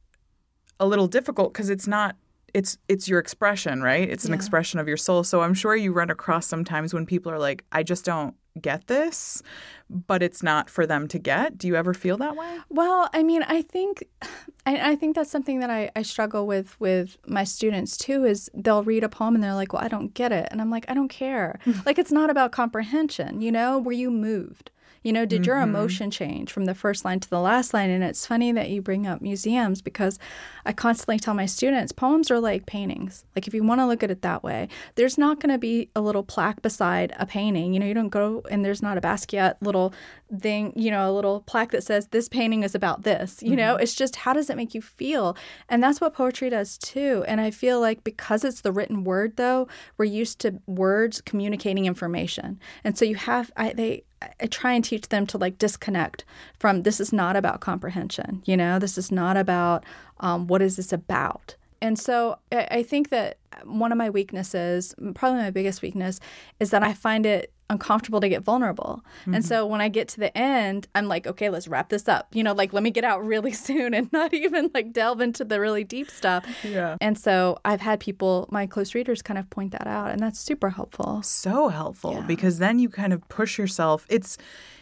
a 0.79 0.87
little 0.87 1.07
difficult 1.07 1.53
because 1.53 1.71
it's 1.71 1.87
not. 1.87 2.17
It's 2.53 2.79
it's 2.87 3.09
your 3.09 3.19
expression, 3.19 3.83
right? 3.83 4.09
It's 4.09 4.25
an 4.25 4.33
expression 4.33 4.79
of 4.79 4.87
your 4.87 4.97
soul. 4.97 5.25
So 5.25 5.41
I'm 5.43 5.55
sure 5.55 5.75
you 5.75 5.93
run 5.93 6.09
across 6.09 6.47
sometimes 6.47 6.95
when 6.95 7.05
people 7.05 7.33
are 7.33 7.39
like, 7.39 7.65
"I 7.73 7.83
just 7.83 8.05
don't 8.05 8.37
get 8.61 8.87
this," 8.87 9.43
but 9.89 10.23
it's 10.23 10.43
not 10.43 10.71
for 10.71 10.87
them 10.87 11.09
to 11.09 11.19
get. 11.19 11.59
Do 11.59 11.67
you 11.67 11.77
ever 11.77 11.95
feel 11.95 12.17
that 12.19 12.37
way? 12.37 12.59
Well, 12.69 13.09
I 13.13 13.23
mean, 13.23 13.43
I 13.45 13.63
think, 13.63 14.05
I, 14.67 14.93
I 14.93 14.97
think 14.97 15.17
that's 15.17 15.31
something 15.31 15.61
that 15.61 15.71
I, 15.71 15.91
I 15.97 16.03
struggle 16.03 16.47
with 16.47 16.79
with 16.81 17.17
my 17.27 17.45
students 17.45 17.97
too. 17.97 18.25
Is 18.25 18.51
they'll 18.55 18.85
read 18.85 19.05
a 19.05 19.09
poem 19.09 19.35
and 19.35 19.43
they're 19.45 19.55
like, 19.55 19.73
"Well, 19.73 19.85
I 19.85 19.89
don't 19.89 20.15
get 20.15 20.33
it," 20.33 20.49
and 20.51 20.61
I'm 20.61 20.71
like, 20.71 20.85
"I 20.89 20.95
don't 20.95 21.09
care. 21.09 21.59
like, 21.87 21.99
it's 21.99 22.13
not 22.13 22.31
about 22.31 22.53
comprehension. 22.53 23.41
You 23.41 23.53
know, 23.53 23.79
were 23.79 23.93
you 23.93 24.11
moved? 24.11 24.71
You 25.05 25.13
know, 25.13 25.25
did 25.25 25.47
your 25.47 25.57
mm-hmm. 25.57 25.69
emotion 25.77 26.11
change 26.11 26.51
from 26.51 26.65
the 26.65 26.75
first 26.75 27.05
line 27.05 27.21
to 27.21 27.31
the 27.31 27.41
last 27.41 27.73
line?" 27.73 27.91
And 27.91 28.03
it's 28.03 28.27
funny 28.27 28.51
that 28.51 28.71
you 28.71 28.83
bring 28.83 29.07
up 29.07 29.23
museums 29.23 29.81
because 29.81 30.19
I 30.67 30.73
constantly 30.73 31.21
tell 31.21 31.35
my 31.35 31.47
students, 31.47 31.93
poems 31.93 32.31
are 32.31 32.41
like 32.41 32.67
paintings. 32.67 33.25
Like, 33.37 33.47
if 33.47 33.55
you 33.55 33.63
want 33.63 33.81
to 33.81 33.87
look 33.87 34.03
at 34.03 34.11
it 34.11 34.23
that 34.23 34.43
way, 34.43 34.69
there's 34.97 35.17
not 35.17 35.39
going 35.39 35.53
to 35.53 35.59
be 35.59 35.91
a 35.95 36.01
little 36.01 36.25
plaque 36.25 36.63
beside 36.63 37.15
a 37.19 37.27
painting. 37.27 37.73
You 37.75 37.81
know, 37.81 37.87
you 37.87 37.95
don't 37.95 38.09
go 38.09 38.43
and 38.51 38.65
there's 38.65 38.83
not 38.83 38.99
a 38.99 39.01
Basquiat 39.01 39.57
little 39.61 39.95
thing, 40.41 40.73
you 40.75 40.91
know, 40.91 41.11
a 41.11 41.13
little 41.13 41.41
plaque 41.43 41.71
that 41.73 41.85
says 41.85 42.09
this 42.09 42.29
painting 42.29 42.63
is 42.63 42.75
about 42.75 43.03
this. 43.03 43.43
You 43.43 43.57
know, 43.57 43.75
mm-hmm. 43.75 43.83
it's 43.83 43.95
just 43.95 44.17
how 44.17 44.33
does 44.33 44.51
it 44.51 44.57
make 44.57 44.75
you 44.75 44.83
feel? 44.83 45.37
And 45.69 45.83
that's 45.83 46.01
what 46.01 46.15
poetry 46.15 46.51
does 46.51 46.79
too. 46.79 47.25
And 47.29 47.41
I 47.41 47.51
feel 47.51 47.81
like 47.81 48.05
because 48.05 48.45
it's 48.45 48.63
the 48.63 48.73
written 48.73 49.05
word 49.05 49.37
though, 49.37 49.69
we're 49.97 50.07
used 50.07 50.39
to 50.41 50.61
words 50.67 51.21
communicating 51.21 51.87
information. 51.87 52.59
And 52.83 52.97
so 52.97 53.05
you 53.05 53.17
have 53.17 53.53
I 53.57 53.73
they 53.73 54.05
I 54.41 54.47
try 54.47 54.73
and 54.73 54.85
teach 54.85 55.09
them 55.09 55.27
to 55.29 55.39
like 55.39 55.59
disconnect 55.59 56.25
from 56.59 56.83
this 56.83 57.01
is 57.01 57.13
not 57.13 57.37
about 57.37 57.61
comprehension, 57.61 58.43
you 58.45 58.57
know, 58.57 58.79
this 58.79 58.99
is 58.99 59.11
not 59.11 59.37
about 59.37 59.85
um, 60.21 60.47
what 60.47 60.63
is 60.63 60.77
this 60.77 60.93
about. 60.93 61.57
And 61.81 61.99
so 61.99 62.39
I 62.53 62.69
I 62.71 62.83
think 62.83 63.11
that 63.11 63.39
one 63.65 63.93
of 63.93 63.99
my 63.99 64.11
weaknesses, 64.11 64.95
probably 65.15 65.41
my 65.41 65.51
biggest 65.51 65.83
weakness, 65.83 66.21
is 66.61 66.71
that 66.71 66.83
I 66.83 66.93
find 66.93 67.25
it 67.25 67.54
uncomfortable 67.71 68.21
to 68.21 68.29
get 68.29 68.43
vulnerable. 68.43 69.03
And 69.25 69.37
mm-hmm. 69.37 69.43
so 69.43 69.67
when 69.67 69.81
I 69.81 69.89
get 69.89 70.07
to 70.09 70.21
the 70.21 70.37
end, 70.37 70.87
I'm 70.95 71.07
like, 71.09 71.27
okay, 71.27 71.49
let's 71.49 71.67
wrap 71.67 71.89
this 71.89 72.09
up. 72.09 72.29
You 72.35 72.43
know, 72.43 72.53
like 72.53 72.73
let 72.73 72.83
me 72.83 72.91
get 72.91 73.05
out 73.05 73.25
really 73.25 73.53
soon 73.67 73.95
and 73.95 74.13
not 74.13 74.35
even 74.35 74.71
like 74.75 74.93
delve 74.93 75.21
into 75.21 75.45
the 75.45 75.59
really 75.61 75.83
deep 75.85 76.11
stuff. 76.11 76.45
Yeah. 76.63 76.97
And 77.01 77.19
so 77.19 77.59
I've 77.65 77.81
had 77.81 78.01
people, 78.01 78.49
my 78.51 78.67
close 78.67 78.95
readers, 78.95 79.23
kind 79.23 79.39
of 79.39 79.49
point 79.51 79.73
that 79.73 79.87
out, 79.87 80.11
and 80.11 80.21
that's 80.21 80.39
super 80.41 80.71
helpful. 80.71 81.23
so 81.23 81.69
helpful 81.69 82.15
Yeah. 82.15 82.21
because 82.27 82.59
then 82.59 82.79
you 82.79 82.89
kind 82.89 83.13
of 83.13 83.27
push 83.29 83.59
yourself 83.59 84.07
it's 84.09 84.37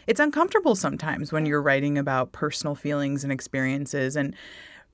it's 0.05 0.19
uncomfortable 0.19 0.75
sometimes 0.75 1.31
when 1.31 1.45
you're 1.45 1.61
writing 1.61 1.97
about 1.97 2.31
personal 2.33 2.75
feelings 2.75 3.23
and 3.23 3.31
experiences 3.31 4.15
and 4.15 4.35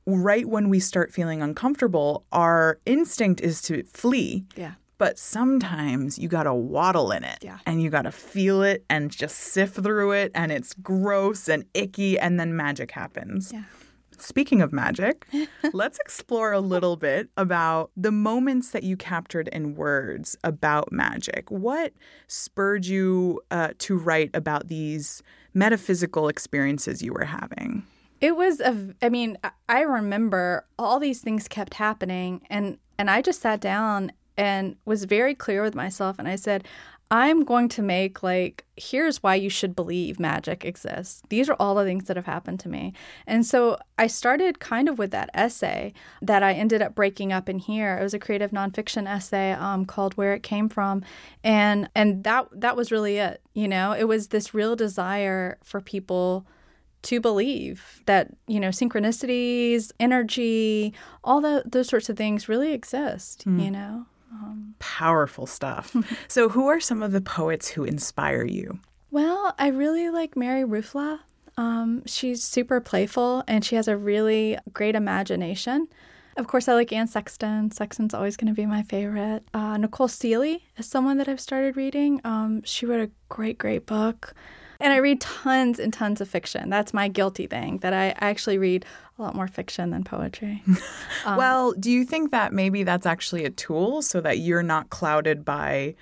right 0.05 0.45
when 0.47 0.69
we 0.69 0.79
start 0.79 1.11
feeling 1.11 1.41
uncomfortable 1.41 2.25
our 2.31 2.79
instinct 2.85 3.41
is 3.41 3.61
to 3.63 3.83
flee 3.83 4.45
Yeah. 4.55 4.73
But 4.99 5.17
sometimes 5.17 6.19
you 6.19 6.27
got 6.27 6.43
to 6.43 6.53
waddle 6.53 7.11
in 7.11 7.23
it 7.23 7.39
Yeah. 7.41 7.57
and 7.65 7.81
you 7.81 7.89
got 7.89 8.03
to 8.03 8.11
feel 8.11 8.61
it 8.61 8.85
and 8.89 9.09
just 9.09 9.35
sift 9.37 9.75
through 9.81 10.11
it 10.11 10.31
and 10.35 10.51
it's 10.51 10.75
gross 10.75 11.47
and 11.49 11.65
icky 11.73 12.19
and 12.19 12.39
then 12.39 12.55
magic 12.55 12.91
happens 12.91 13.51
Yeah. 13.51 13.63
Speaking 14.21 14.61
of 14.61 14.73
magic, 14.73 15.25
let's 15.73 15.97
explore 15.99 16.51
a 16.51 16.59
little 16.59 16.97
bit 16.97 17.29
about 17.37 17.89
the 17.95 18.11
moments 18.11 18.71
that 18.71 18.83
you 18.83 18.97
captured 18.97 19.47
in 19.47 19.75
words 19.75 20.35
about 20.43 20.91
magic. 20.91 21.49
What 21.49 21.93
spurred 22.27 22.85
you 22.85 23.39
uh, 23.49 23.69
to 23.77 23.97
write 23.97 24.29
about 24.33 24.67
these 24.67 25.23
metaphysical 25.53 26.27
experiences 26.27 27.01
you 27.01 27.13
were 27.13 27.23
having? 27.23 27.83
It 28.19 28.35
was 28.35 28.59
a 28.59 28.93
I 29.01 29.07
mean, 29.07 29.37
I- 29.41 29.51
I 29.69 29.81
remember 29.83 30.65
all 30.77 30.99
these 30.99 31.21
things 31.21 31.47
kept 31.47 31.75
happening 31.75 32.41
and 32.49 32.77
and 32.97 33.09
I 33.09 33.21
just 33.21 33.39
sat 33.39 33.61
down 33.61 34.11
and 34.39 34.75
was 34.85 35.03
very 35.03 35.35
clear 35.35 35.61
with 35.61 35.75
myself 35.75 36.17
and 36.17 36.27
I 36.27 36.35
said, 36.35 36.67
I'm 37.11 37.43
going 37.43 37.69
to 37.69 37.81
make 37.81 38.21
like 38.21 38.65
here's 38.77 39.23
why 39.23 39.33
you 39.33 39.49
should 39.49 39.75
believe 39.75 40.19
magic 40.19 40.63
exists. 40.63 41.23
These 41.29 41.49
are 41.49 41.55
all 41.59 41.73
the 41.73 41.83
things 41.83 42.03
that 42.05 42.17
have 42.17 42.27
happened 42.27 42.59
to 42.61 42.69
me. 42.69 42.93
And 43.25 43.45
so 43.45 43.77
I 43.97 44.05
started 44.05 44.59
kind 44.59 44.87
of 44.87 44.99
with 44.99 45.09
that 45.11 45.31
essay 45.33 45.93
that 46.21 46.43
I 46.43 46.53
ended 46.53 46.83
up 46.83 46.93
breaking 46.93 47.33
up 47.33 47.49
in 47.49 47.57
here. 47.57 47.97
It 47.97 48.03
was 48.03 48.13
a 48.13 48.19
creative 48.19 48.51
nonfiction 48.51 49.09
essay 49.09 49.53
um, 49.53 49.85
called 49.85 50.13
Where 50.17 50.33
It 50.33 50.43
Came 50.43 50.69
From. 50.69 51.03
And 51.43 51.89
and 51.95 52.23
that 52.25 52.47
that 52.53 52.77
was 52.77 52.91
really 52.91 53.17
it. 53.17 53.41
You 53.53 53.67
know, 53.67 53.93
it 53.93 54.07
was 54.07 54.27
this 54.27 54.53
real 54.53 54.75
desire 54.75 55.57
for 55.63 55.81
people 55.81 56.45
to 57.01 57.21
believe 57.21 58.01
that 58.05 58.27
you 58.45 58.59
know 58.59 58.69
synchronicities 58.69 59.91
energy 60.01 60.93
all 61.23 61.39
the, 61.39 61.63
those 61.65 61.87
sorts 61.87 62.09
of 62.09 62.17
things 62.17 62.49
really 62.49 62.73
exist 62.73 63.45
you 63.63 63.71
know 63.71 64.05
Powerful 64.79 65.45
stuff. 65.45 65.95
so, 66.27 66.49
who 66.49 66.67
are 66.67 66.79
some 66.79 67.01
of 67.03 67.11
the 67.11 67.21
poets 67.21 67.69
who 67.69 67.83
inspire 67.83 68.45
you? 68.45 68.79
well 69.11 69.55
i 69.57 69.67
really 69.67 70.09
like 70.09 70.35
mary 70.37 70.63
ruefle. 70.63 71.19
Um, 71.57 72.03
she's 72.05 72.41
super 72.43 72.79
playful 72.79 73.43
and 73.47 73.65
she 73.65 73.75
has 73.75 73.87
a 73.87 73.97
really 73.97 74.57
great 74.71 74.95
imagination. 74.95 75.87
Of 76.37 76.47
course 76.47 76.67
i 76.67 76.73
like 76.73 76.93
anne 76.93 77.07
sexton. 77.07 77.71
Sexton's 77.71 78.13
always 78.13 78.37
going 78.37 78.47
to 78.47 78.53
be 78.53 78.65
my 78.65 78.83
favorite. 78.83 79.43
Uh, 79.53 79.77
nicole 79.77 80.07
sealey 80.07 80.61
is 80.77 80.85
someone 80.85 81.17
that 81.17 81.27
i've 81.27 81.41
started 81.41 81.75
reading. 81.75 82.21
Um, 82.23 82.61
she 82.63 82.85
wrote 82.85 83.01
a 83.01 83.11
great 83.29 83.57
great 83.57 83.85
book 83.85 84.33
and 84.79 84.93
I 84.93 84.97
read 84.97 85.21
tons 85.21 85.79
and 85.79 85.93
tons 85.93 86.21
of 86.21 86.29
fiction. 86.29 86.69
That's 86.69 86.93
my 86.93 87.07
guilty 87.07 87.47
thing, 87.47 87.79
that 87.79 87.93
I 87.93 88.15
actually 88.19 88.57
read 88.57 88.85
a 89.17 89.21
lot 89.21 89.35
more 89.35 89.47
fiction 89.47 89.89
than 89.89 90.03
poetry. 90.03 90.63
well, 91.25 91.73
do 91.73 91.91
you 91.91 92.05
think 92.05 92.31
that 92.31 92.53
maybe 92.53 92.83
that's 92.83 93.05
actually 93.05 93.45
a 93.45 93.49
tool 93.49 94.01
so 94.01 94.21
that 94.21 94.39
you're 94.39 94.63
not 94.63 94.89
clouded 94.89 95.43
by 95.43 95.95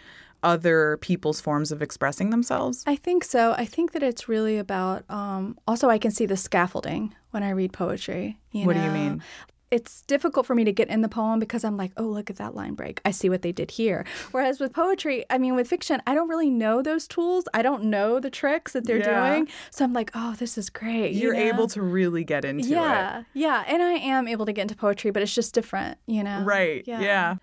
other 0.43 0.97
people's 0.97 1.41
forms 1.41 1.71
of 1.71 1.81
expressing 1.81 2.29
themselves? 2.29 2.83
I 2.85 2.95
think 2.95 3.23
so. 3.23 3.53
I 3.57 3.65
think 3.65 3.93
that 3.93 4.03
it's 4.03 4.29
really 4.29 4.57
about. 4.57 5.03
Um, 5.09 5.57
also, 5.67 5.89
I 5.89 5.97
can 5.97 6.11
see 6.11 6.25
the 6.25 6.37
scaffolding 6.37 7.15
when 7.31 7.43
I 7.43 7.49
read 7.49 7.73
poetry. 7.73 8.37
You 8.51 8.65
What 8.65 8.75
do 8.75 8.81
you 8.83 8.91
mean? 8.91 9.23
It's 9.69 10.01
difficult 10.03 10.45
for 10.45 10.55
me 10.55 10.63
to 10.63 10.71
get 10.71 10.87
in 10.87 11.01
the 11.01 11.09
poem 11.09 11.39
because 11.39 11.65
I'm 11.65 11.75
like, 11.75 11.91
oh, 11.97 12.03
look 12.03 12.29
at 12.29 12.37
that 12.37 12.55
line 12.55 12.73
break. 12.73 13.01
I 13.03 13.11
see 13.11 13.27
what 13.29 13.41
they 13.41 13.51
did 13.51 13.71
here. 13.71 14.05
Whereas 14.31 14.61
with 14.61 14.71
poetry, 14.73 15.25
I 15.29 15.37
mean, 15.37 15.55
with 15.55 15.67
fiction, 15.67 16.01
I 16.07 16.13
don't 16.15 16.29
really 16.29 16.49
know 16.49 16.81
those 16.81 17.05
tools. 17.05 17.49
I 17.53 17.61
don't 17.63 17.83
know 17.85 18.19
the 18.21 18.29
tricks 18.29 18.71
that 18.73 18.85
they're 18.85 18.99
Yeah. 18.99 19.29
doing. 19.29 19.49
So 19.71 19.83
I'm 19.83 19.91
like, 19.91 20.09
oh, 20.15 20.35
this 20.39 20.57
is 20.57 20.69
great. 20.69 21.11
you 21.13 21.21
You're 21.23 21.33
know? 21.33 21.39
able 21.41 21.67
to 21.67 21.81
really 21.81 22.23
get 22.23 22.45
into 22.45 22.63
it. 22.65 22.69
Yeah, 22.71 23.23
yeah, 23.33 23.65
and 23.67 23.83
I 23.83 23.93
am 23.93 24.27
able 24.27 24.45
to 24.45 24.53
get 24.53 24.61
into 24.61 24.75
poetry, 24.75 25.11
but 25.11 25.21
it's 25.21 25.35
just 25.35 25.53
different, 25.53 25.97
you 26.07 26.23
know. 26.23 26.43
Right. 26.43 26.83
Yeah. 26.87 27.35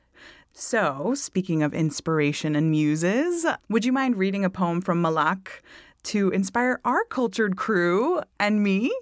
So, 0.57 1.15
speaking 1.17 1.63
of 1.63 1.75
inspiration 1.75 2.55
and 2.57 2.71
muses, 2.71 3.45
would 3.69 3.85
you 3.85 3.93
mind 3.93 4.17
reading 4.17 4.45
a 4.45 4.51
poem 4.51 4.81
from 4.81 5.03
Malak 5.03 5.63
to 6.05 6.31
inspire 6.31 6.81
our 6.85 7.05
cultured 7.05 7.57
crew 7.57 8.23
and 8.39 8.63
me? 8.63 8.97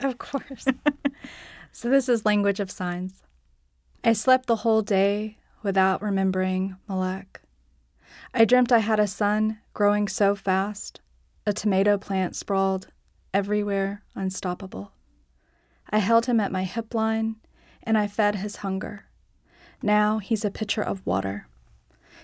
Of 0.00 0.18
course. 0.18 0.66
so 1.74 1.90
this 1.90 2.08
is 2.08 2.24
language 2.24 2.60
of 2.60 2.70
signs. 2.70 3.24
I 4.04 4.12
slept 4.12 4.46
the 4.46 4.62
whole 4.62 4.80
day 4.80 5.38
without 5.64 6.00
remembering 6.00 6.76
Malak. 6.88 7.42
I 8.32 8.44
dreamt 8.44 8.70
I 8.70 8.78
had 8.78 9.00
a 9.00 9.08
son 9.08 9.58
growing 9.72 10.06
so 10.06 10.36
fast, 10.36 11.00
a 11.44 11.52
tomato 11.52 11.98
plant 11.98 12.36
sprawled 12.36 12.86
everywhere, 13.34 14.04
unstoppable. 14.14 14.92
I 15.90 15.98
held 15.98 16.26
him 16.26 16.38
at 16.38 16.52
my 16.52 16.62
hip 16.62 16.94
line, 16.94 17.36
and 17.82 17.98
I 17.98 18.06
fed 18.06 18.36
his 18.36 18.56
hunger. 18.56 19.06
Now 19.82 20.18
he's 20.18 20.44
a 20.44 20.52
pitcher 20.52 20.82
of 20.82 21.04
water, 21.04 21.48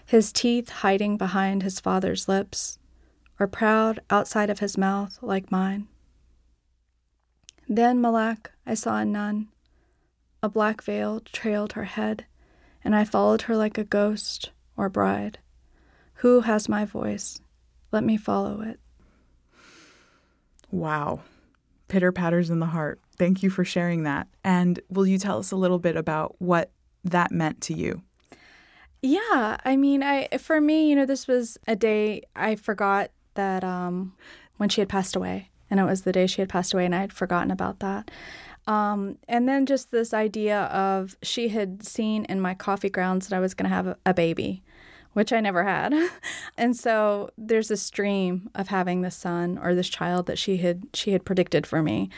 his 0.06 0.32
teeth 0.32 0.68
hiding 0.68 1.16
behind 1.16 1.64
his 1.64 1.80
father's 1.80 2.28
lips, 2.28 2.78
or 3.40 3.48
proud 3.48 3.98
outside 4.10 4.48
of 4.48 4.60
his 4.60 4.78
mouth 4.78 5.18
like 5.20 5.50
mine. 5.50 5.88
Then, 7.68 8.00
Malak, 8.00 8.52
I 8.70 8.74
saw 8.74 8.98
a 8.98 9.04
nun. 9.04 9.48
A 10.44 10.48
black 10.48 10.80
veil 10.80 11.18
trailed 11.18 11.72
her 11.72 11.86
head, 11.86 12.26
and 12.84 12.94
I 12.94 13.04
followed 13.04 13.42
her 13.42 13.56
like 13.56 13.76
a 13.76 13.82
ghost 13.82 14.52
or 14.76 14.88
bride. 14.88 15.40
Who 16.18 16.42
has 16.42 16.68
my 16.68 16.84
voice? 16.84 17.40
Let 17.90 18.04
me 18.04 18.16
follow 18.16 18.60
it. 18.60 18.78
Wow. 20.70 21.22
Pitter 21.88 22.12
patters 22.12 22.48
in 22.48 22.60
the 22.60 22.66
heart. 22.66 23.00
Thank 23.18 23.42
you 23.42 23.50
for 23.50 23.64
sharing 23.64 24.04
that. 24.04 24.28
And 24.44 24.78
will 24.88 25.04
you 25.04 25.18
tell 25.18 25.40
us 25.40 25.50
a 25.50 25.56
little 25.56 25.80
bit 25.80 25.96
about 25.96 26.36
what 26.38 26.70
that 27.02 27.32
meant 27.32 27.60
to 27.62 27.74
you? 27.74 28.02
Yeah, 29.02 29.56
I 29.64 29.74
mean, 29.74 30.04
I 30.04 30.28
for 30.38 30.60
me, 30.60 30.88
you 30.88 30.94
know, 30.94 31.06
this 31.06 31.26
was 31.26 31.58
a 31.66 31.74
day 31.74 32.22
I 32.36 32.54
forgot 32.54 33.10
that 33.34 33.64
um, 33.64 34.14
when 34.58 34.68
she 34.68 34.80
had 34.80 34.88
passed 34.88 35.16
away, 35.16 35.50
and 35.68 35.80
it 35.80 35.84
was 35.84 36.02
the 36.02 36.12
day 36.12 36.28
she 36.28 36.40
had 36.40 36.48
passed 36.48 36.72
away, 36.72 36.84
and 36.84 36.94
I 36.94 37.00
had 37.00 37.12
forgotten 37.12 37.50
about 37.50 37.80
that. 37.80 38.12
Um, 38.66 39.18
and 39.28 39.48
then 39.48 39.66
just 39.66 39.90
this 39.90 40.14
idea 40.14 40.62
of 40.64 41.16
she 41.22 41.48
had 41.48 41.82
seen 41.82 42.24
in 42.26 42.40
my 42.40 42.54
coffee 42.54 42.90
grounds 42.90 43.28
that 43.28 43.36
I 43.36 43.40
was 43.40 43.54
going 43.54 43.68
to 43.68 43.74
have 43.74 43.96
a, 44.06 44.14
baby, 44.14 44.62
which 45.12 45.32
I 45.32 45.40
never 45.40 45.64
had. 45.64 45.94
and 46.56 46.76
so 46.76 47.30
there's 47.36 47.68
this 47.68 47.88
dream 47.90 48.50
of 48.54 48.68
having 48.68 49.00
this 49.00 49.16
son 49.16 49.58
or 49.58 49.74
this 49.74 49.88
child 49.88 50.26
that 50.26 50.38
she 50.38 50.58
had 50.58 50.84
she 50.94 51.12
had 51.12 51.24
predicted 51.24 51.66
for 51.66 51.82
me 51.82 52.10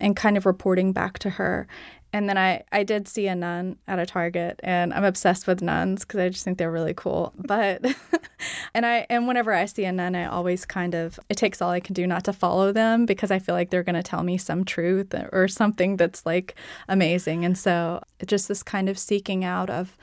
and 0.00 0.16
kind 0.16 0.36
of 0.36 0.46
reporting 0.46 0.92
back 0.92 1.18
to 1.20 1.30
her. 1.30 1.68
And 2.12 2.28
then 2.28 2.36
I, 2.36 2.64
I 2.72 2.82
did 2.82 3.06
see 3.06 3.28
a 3.28 3.34
nun 3.34 3.76
at 3.86 3.98
a 3.98 4.06
Target, 4.06 4.58
and 4.62 4.92
I'm 4.92 5.04
obsessed 5.04 5.46
with 5.46 5.62
nuns 5.62 6.04
because 6.04 6.18
I 6.20 6.28
just 6.28 6.44
think 6.44 6.58
they're 6.58 6.70
really 6.70 6.94
cool. 6.94 7.32
But 7.50 7.84
and 8.74 8.86
I 8.86 9.06
and 9.10 9.26
whenever 9.26 9.52
I 9.52 9.64
see 9.66 9.84
a 9.84 9.92
nun, 9.92 10.14
I 10.14 10.26
always 10.26 10.64
kind 10.64 10.94
of 10.94 11.18
it 11.28 11.36
takes 11.36 11.60
all 11.60 11.70
I 11.70 11.80
can 11.80 11.94
do 11.94 12.06
not 12.06 12.24
to 12.24 12.32
follow 12.32 12.72
them 12.72 13.06
because 13.06 13.30
I 13.30 13.38
feel 13.38 13.54
like 13.54 13.70
they're 13.70 13.82
going 13.82 13.96
to 13.96 14.02
tell 14.02 14.22
me 14.22 14.38
some 14.38 14.64
truth 14.64 15.14
or 15.32 15.48
something 15.48 15.96
that's 15.96 16.24
like 16.24 16.54
amazing. 16.88 17.44
And 17.44 17.58
so 17.58 18.02
just 18.24 18.48
this 18.48 18.62
kind 18.62 18.88
of 18.88 18.98
seeking 18.98 19.44
out 19.44 19.68
of 19.68 19.96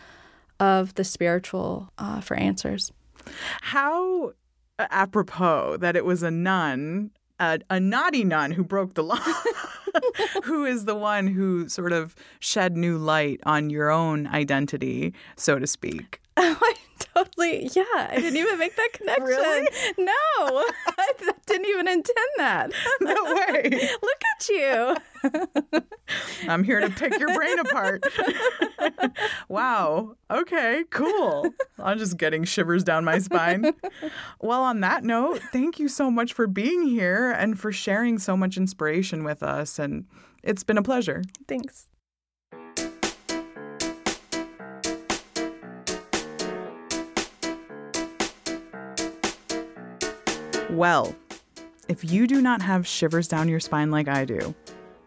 of 0.59 0.95
the 0.95 1.03
spiritual 1.03 1.91
uh, 1.97 2.19
for 2.21 2.35
answers. 2.35 2.91
How 3.61 4.33
apropos 4.79 5.77
that 5.77 5.95
it 5.95 6.05
was 6.05 6.23
a 6.23 6.31
nun, 6.31 7.11
a, 7.39 7.59
a 7.69 7.79
naughty 7.79 8.23
nun 8.23 8.51
who 8.51 8.63
broke 8.63 8.93
the 8.93 9.03
law, 9.03 9.19
who 10.43 10.65
is 10.65 10.85
the 10.85 10.95
one 10.95 11.27
who 11.27 11.69
sort 11.69 11.93
of 11.93 12.15
shed 12.39 12.75
new 12.77 12.97
light 12.97 13.39
on 13.43 13.69
your 13.69 13.89
own 13.89 14.27
identity, 14.27 15.13
so 15.35 15.59
to 15.59 15.67
speak. 15.67 16.21
Oh 16.39 16.55
Totally, 17.17 17.69
yeah. 17.73 17.83
I 18.09 18.15
didn't 18.15 18.37
even 18.37 18.59
make 18.59 18.75
that 18.75 18.89
connection. 18.93 19.25
Really? 19.25 19.67
No, 19.97 20.11
I 20.87 21.11
didn't 21.45 21.65
even 21.67 21.87
intend 21.87 22.29
that. 22.37 22.71
No 23.01 23.15
way. 23.23 23.69
Look 24.01 24.21
at 24.35 24.49
you. 24.49 24.95
I'm 26.49 26.63
here 26.63 26.79
to 26.79 26.89
pick 26.89 27.17
your 27.19 27.33
brain 27.33 27.59
apart. 27.59 28.03
wow. 29.49 30.15
Okay, 30.29 30.83
cool. 30.89 31.49
I'm 31.79 31.97
just 31.97 32.17
getting 32.17 32.43
shivers 32.43 32.83
down 32.83 33.03
my 33.05 33.19
spine. 33.19 33.73
Well, 34.41 34.61
on 34.61 34.81
that 34.81 35.03
note, 35.03 35.41
thank 35.51 35.79
you 35.79 35.87
so 35.87 36.09
much 36.11 36.33
for 36.33 36.47
being 36.47 36.83
here 36.87 37.31
and 37.31 37.59
for 37.59 37.71
sharing 37.71 38.19
so 38.19 38.35
much 38.35 38.57
inspiration 38.57 39.23
with 39.23 39.41
us. 39.43 39.79
And 39.79 40.05
it's 40.43 40.63
been 40.63 40.77
a 40.77 40.83
pleasure. 40.83 41.23
Thanks. 41.47 41.87
Well, 50.69 51.15
if 51.87 52.03
you 52.03 52.27
do 52.27 52.41
not 52.41 52.61
have 52.61 52.85
shivers 52.85 53.27
down 53.27 53.47
your 53.47 53.59
spine 53.59 53.89
like 53.89 54.07
I 54.07 54.25
do, 54.25 54.53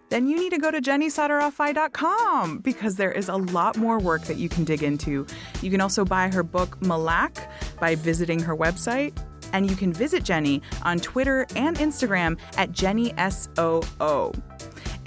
then 0.08 0.26
you 0.26 0.36
need 0.36 0.50
to 0.50 0.58
go 0.58 0.70
to 0.70 0.80
jennysadreorafai.com 0.80 2.58
because 2.58 2.96
there 2.96 3.12
is 3.12 3.28
a 3.28 3.36
lot 3.36 3.76
more 3.76 3.98
work 3.98 4.22
that 4.22 4.38
you 4.38 4.48
can 4.48 4.64
dig 4.64 4.82
into. 4.82 5.26
You 5.62 5.70
can 5.70 5.80
also 5.80 6.04
buy 6.04 6.28
her 6.28 6.42
book, 6.42 6.80
Malak, 6.82 7.48
by 7.78 7.94
visiting 7.94 8.40
her 8.40 8.56
website. 8.56 9.16
And 9.52 9.68
you 9.68 9.76
can 9.76 9.92
visit 9.92 10.24
Jenny 10.24 10.62
on 10.82 10.98
Twitter 10.98 11.46
and 11.54 11.76
Instagram 11.76 12.38
at 12.56 12.72
JennySOO. 12.72 14.49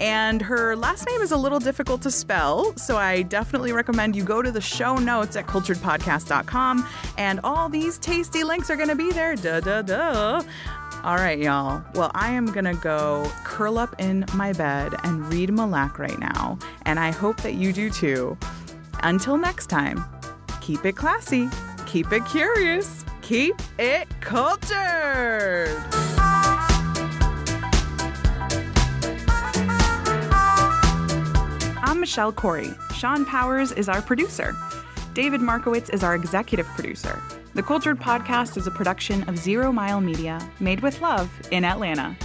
And 0.00 0.42
her 0.42 0.74
last 0.74 1.06
name 1.08 1.20
is 1.20 1.32
a 1.32 1.36
little 1.36 1.60
difficult 1.60 2.02
to 2.02 2.10
spell, 2.10 2.76
so 2.76 2.96
I 2.96 3.22
definitely 3.22 3.72
recommend 3.72 4.16
you 4.16 4.24
go 4.24 4.42
to 4.42 4.50
the 4.50 4.60
show 4.60 4.96
notes 4.96 5.36
at 5.36 5.46
culturedpodcast.com. 5.46 6.88
And 7.16 7.40
all 7.44 7.68
these 7.68 7.98
tasty 7.98 8.44
links 8.44 8.70
are 8.70 8.76
going 8.76 8.88
to 8.88 8.96
be 8.96 9.12
there. 9.12 9.36
Duh, 9.36 9.60
duh, 9.60 9.82
duh. 9.82 10.42
All 11.04 11.16
right, 11.16 11.38
y'all. 11.38 11.84
Well, 11.94 12.10
I 12.14 12.30
am 12.30 12.46
going 12.46 12.64
to 12.64 12.74
go 12.74 13.30
curl 13.44 13.78
up 13.78 13.94
in 13.98 14.24
my 14.34 14.52
bed 14.52 14.94
and 15.04 15.26
read 15.32 15.50
Malak 15.52 15.98
right 15.98 16.18
now. 16.18 16.58
And 16.86 16.98
I 16.98 17.10
hope 17.10 17.36
that 17.42 17.54
you 17.54 17.72
do 17.72 17.90
too. 17.90 18.36
Until 19.02 19.36
next 19.36 19.66
time, 19.66 20.02
keep 20.60 20.84
it 20.86 20.96
classy, 20.96 21.48
keep 21.86 22.10
it 22.10 22.24
curious, 22.24 23.04
keep 23.20 23.56
it 23.78 24.08
cultured. 24.20 26.03
I'm 31.86 32.00
Michelle 32.00 32.32
Corey. 32.32 32.72
Sean 32.94 33.26
Powers 33.26 33.70
is 33.70 33.90
our 33.90 34.00
producer. 34.00 34.56
David 35.12 35.42
Markowitz 35.42 35.90
is 35.90 36.02
our 36.02 36.14
executive 36.14 36.66
producer. 36.68 37.20
The 37.52 37.62
Cultured 37.62 38.00
Podcast 38.00 38.56
is 38.56 38.66
a 38.66 38.70
production 38.70 39.22
of 39.28 39.36
Zero 39.36 39.70
Mile 39.70 40.00
Media, 40.00 40.40
made 40.60 40.80
with 40.80 41.02
love 41.02 41.30
in 41.50 41.62
Atlanta. 41.62 42.16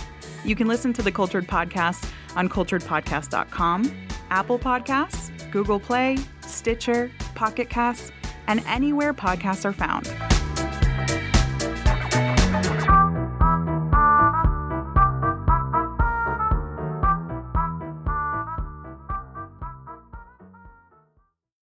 You 0.45 0.55
can 0.55 0.69
listen 0.69 0.93
to 0.93 1.01
the 1.01 1.11
Cultured 1.11 1.45
Podcast 1.45 2.09
on 2.37 2.47
culturedpodcast.com, 2.47 4.07
Apple 4.29 4.59
Podcasts, 4.59 5.51
Google 5.51 5.81
Play, 5.81 6.17
Stitcher, 6.39 7.11
Pocket 7.35 7.69
Casts, 7.69 8.13
and 8.47 8.61
anywhere 8.65 9.13
podcasts 9.13 9.65
are 9.65 9.73
found. 9.73 10.07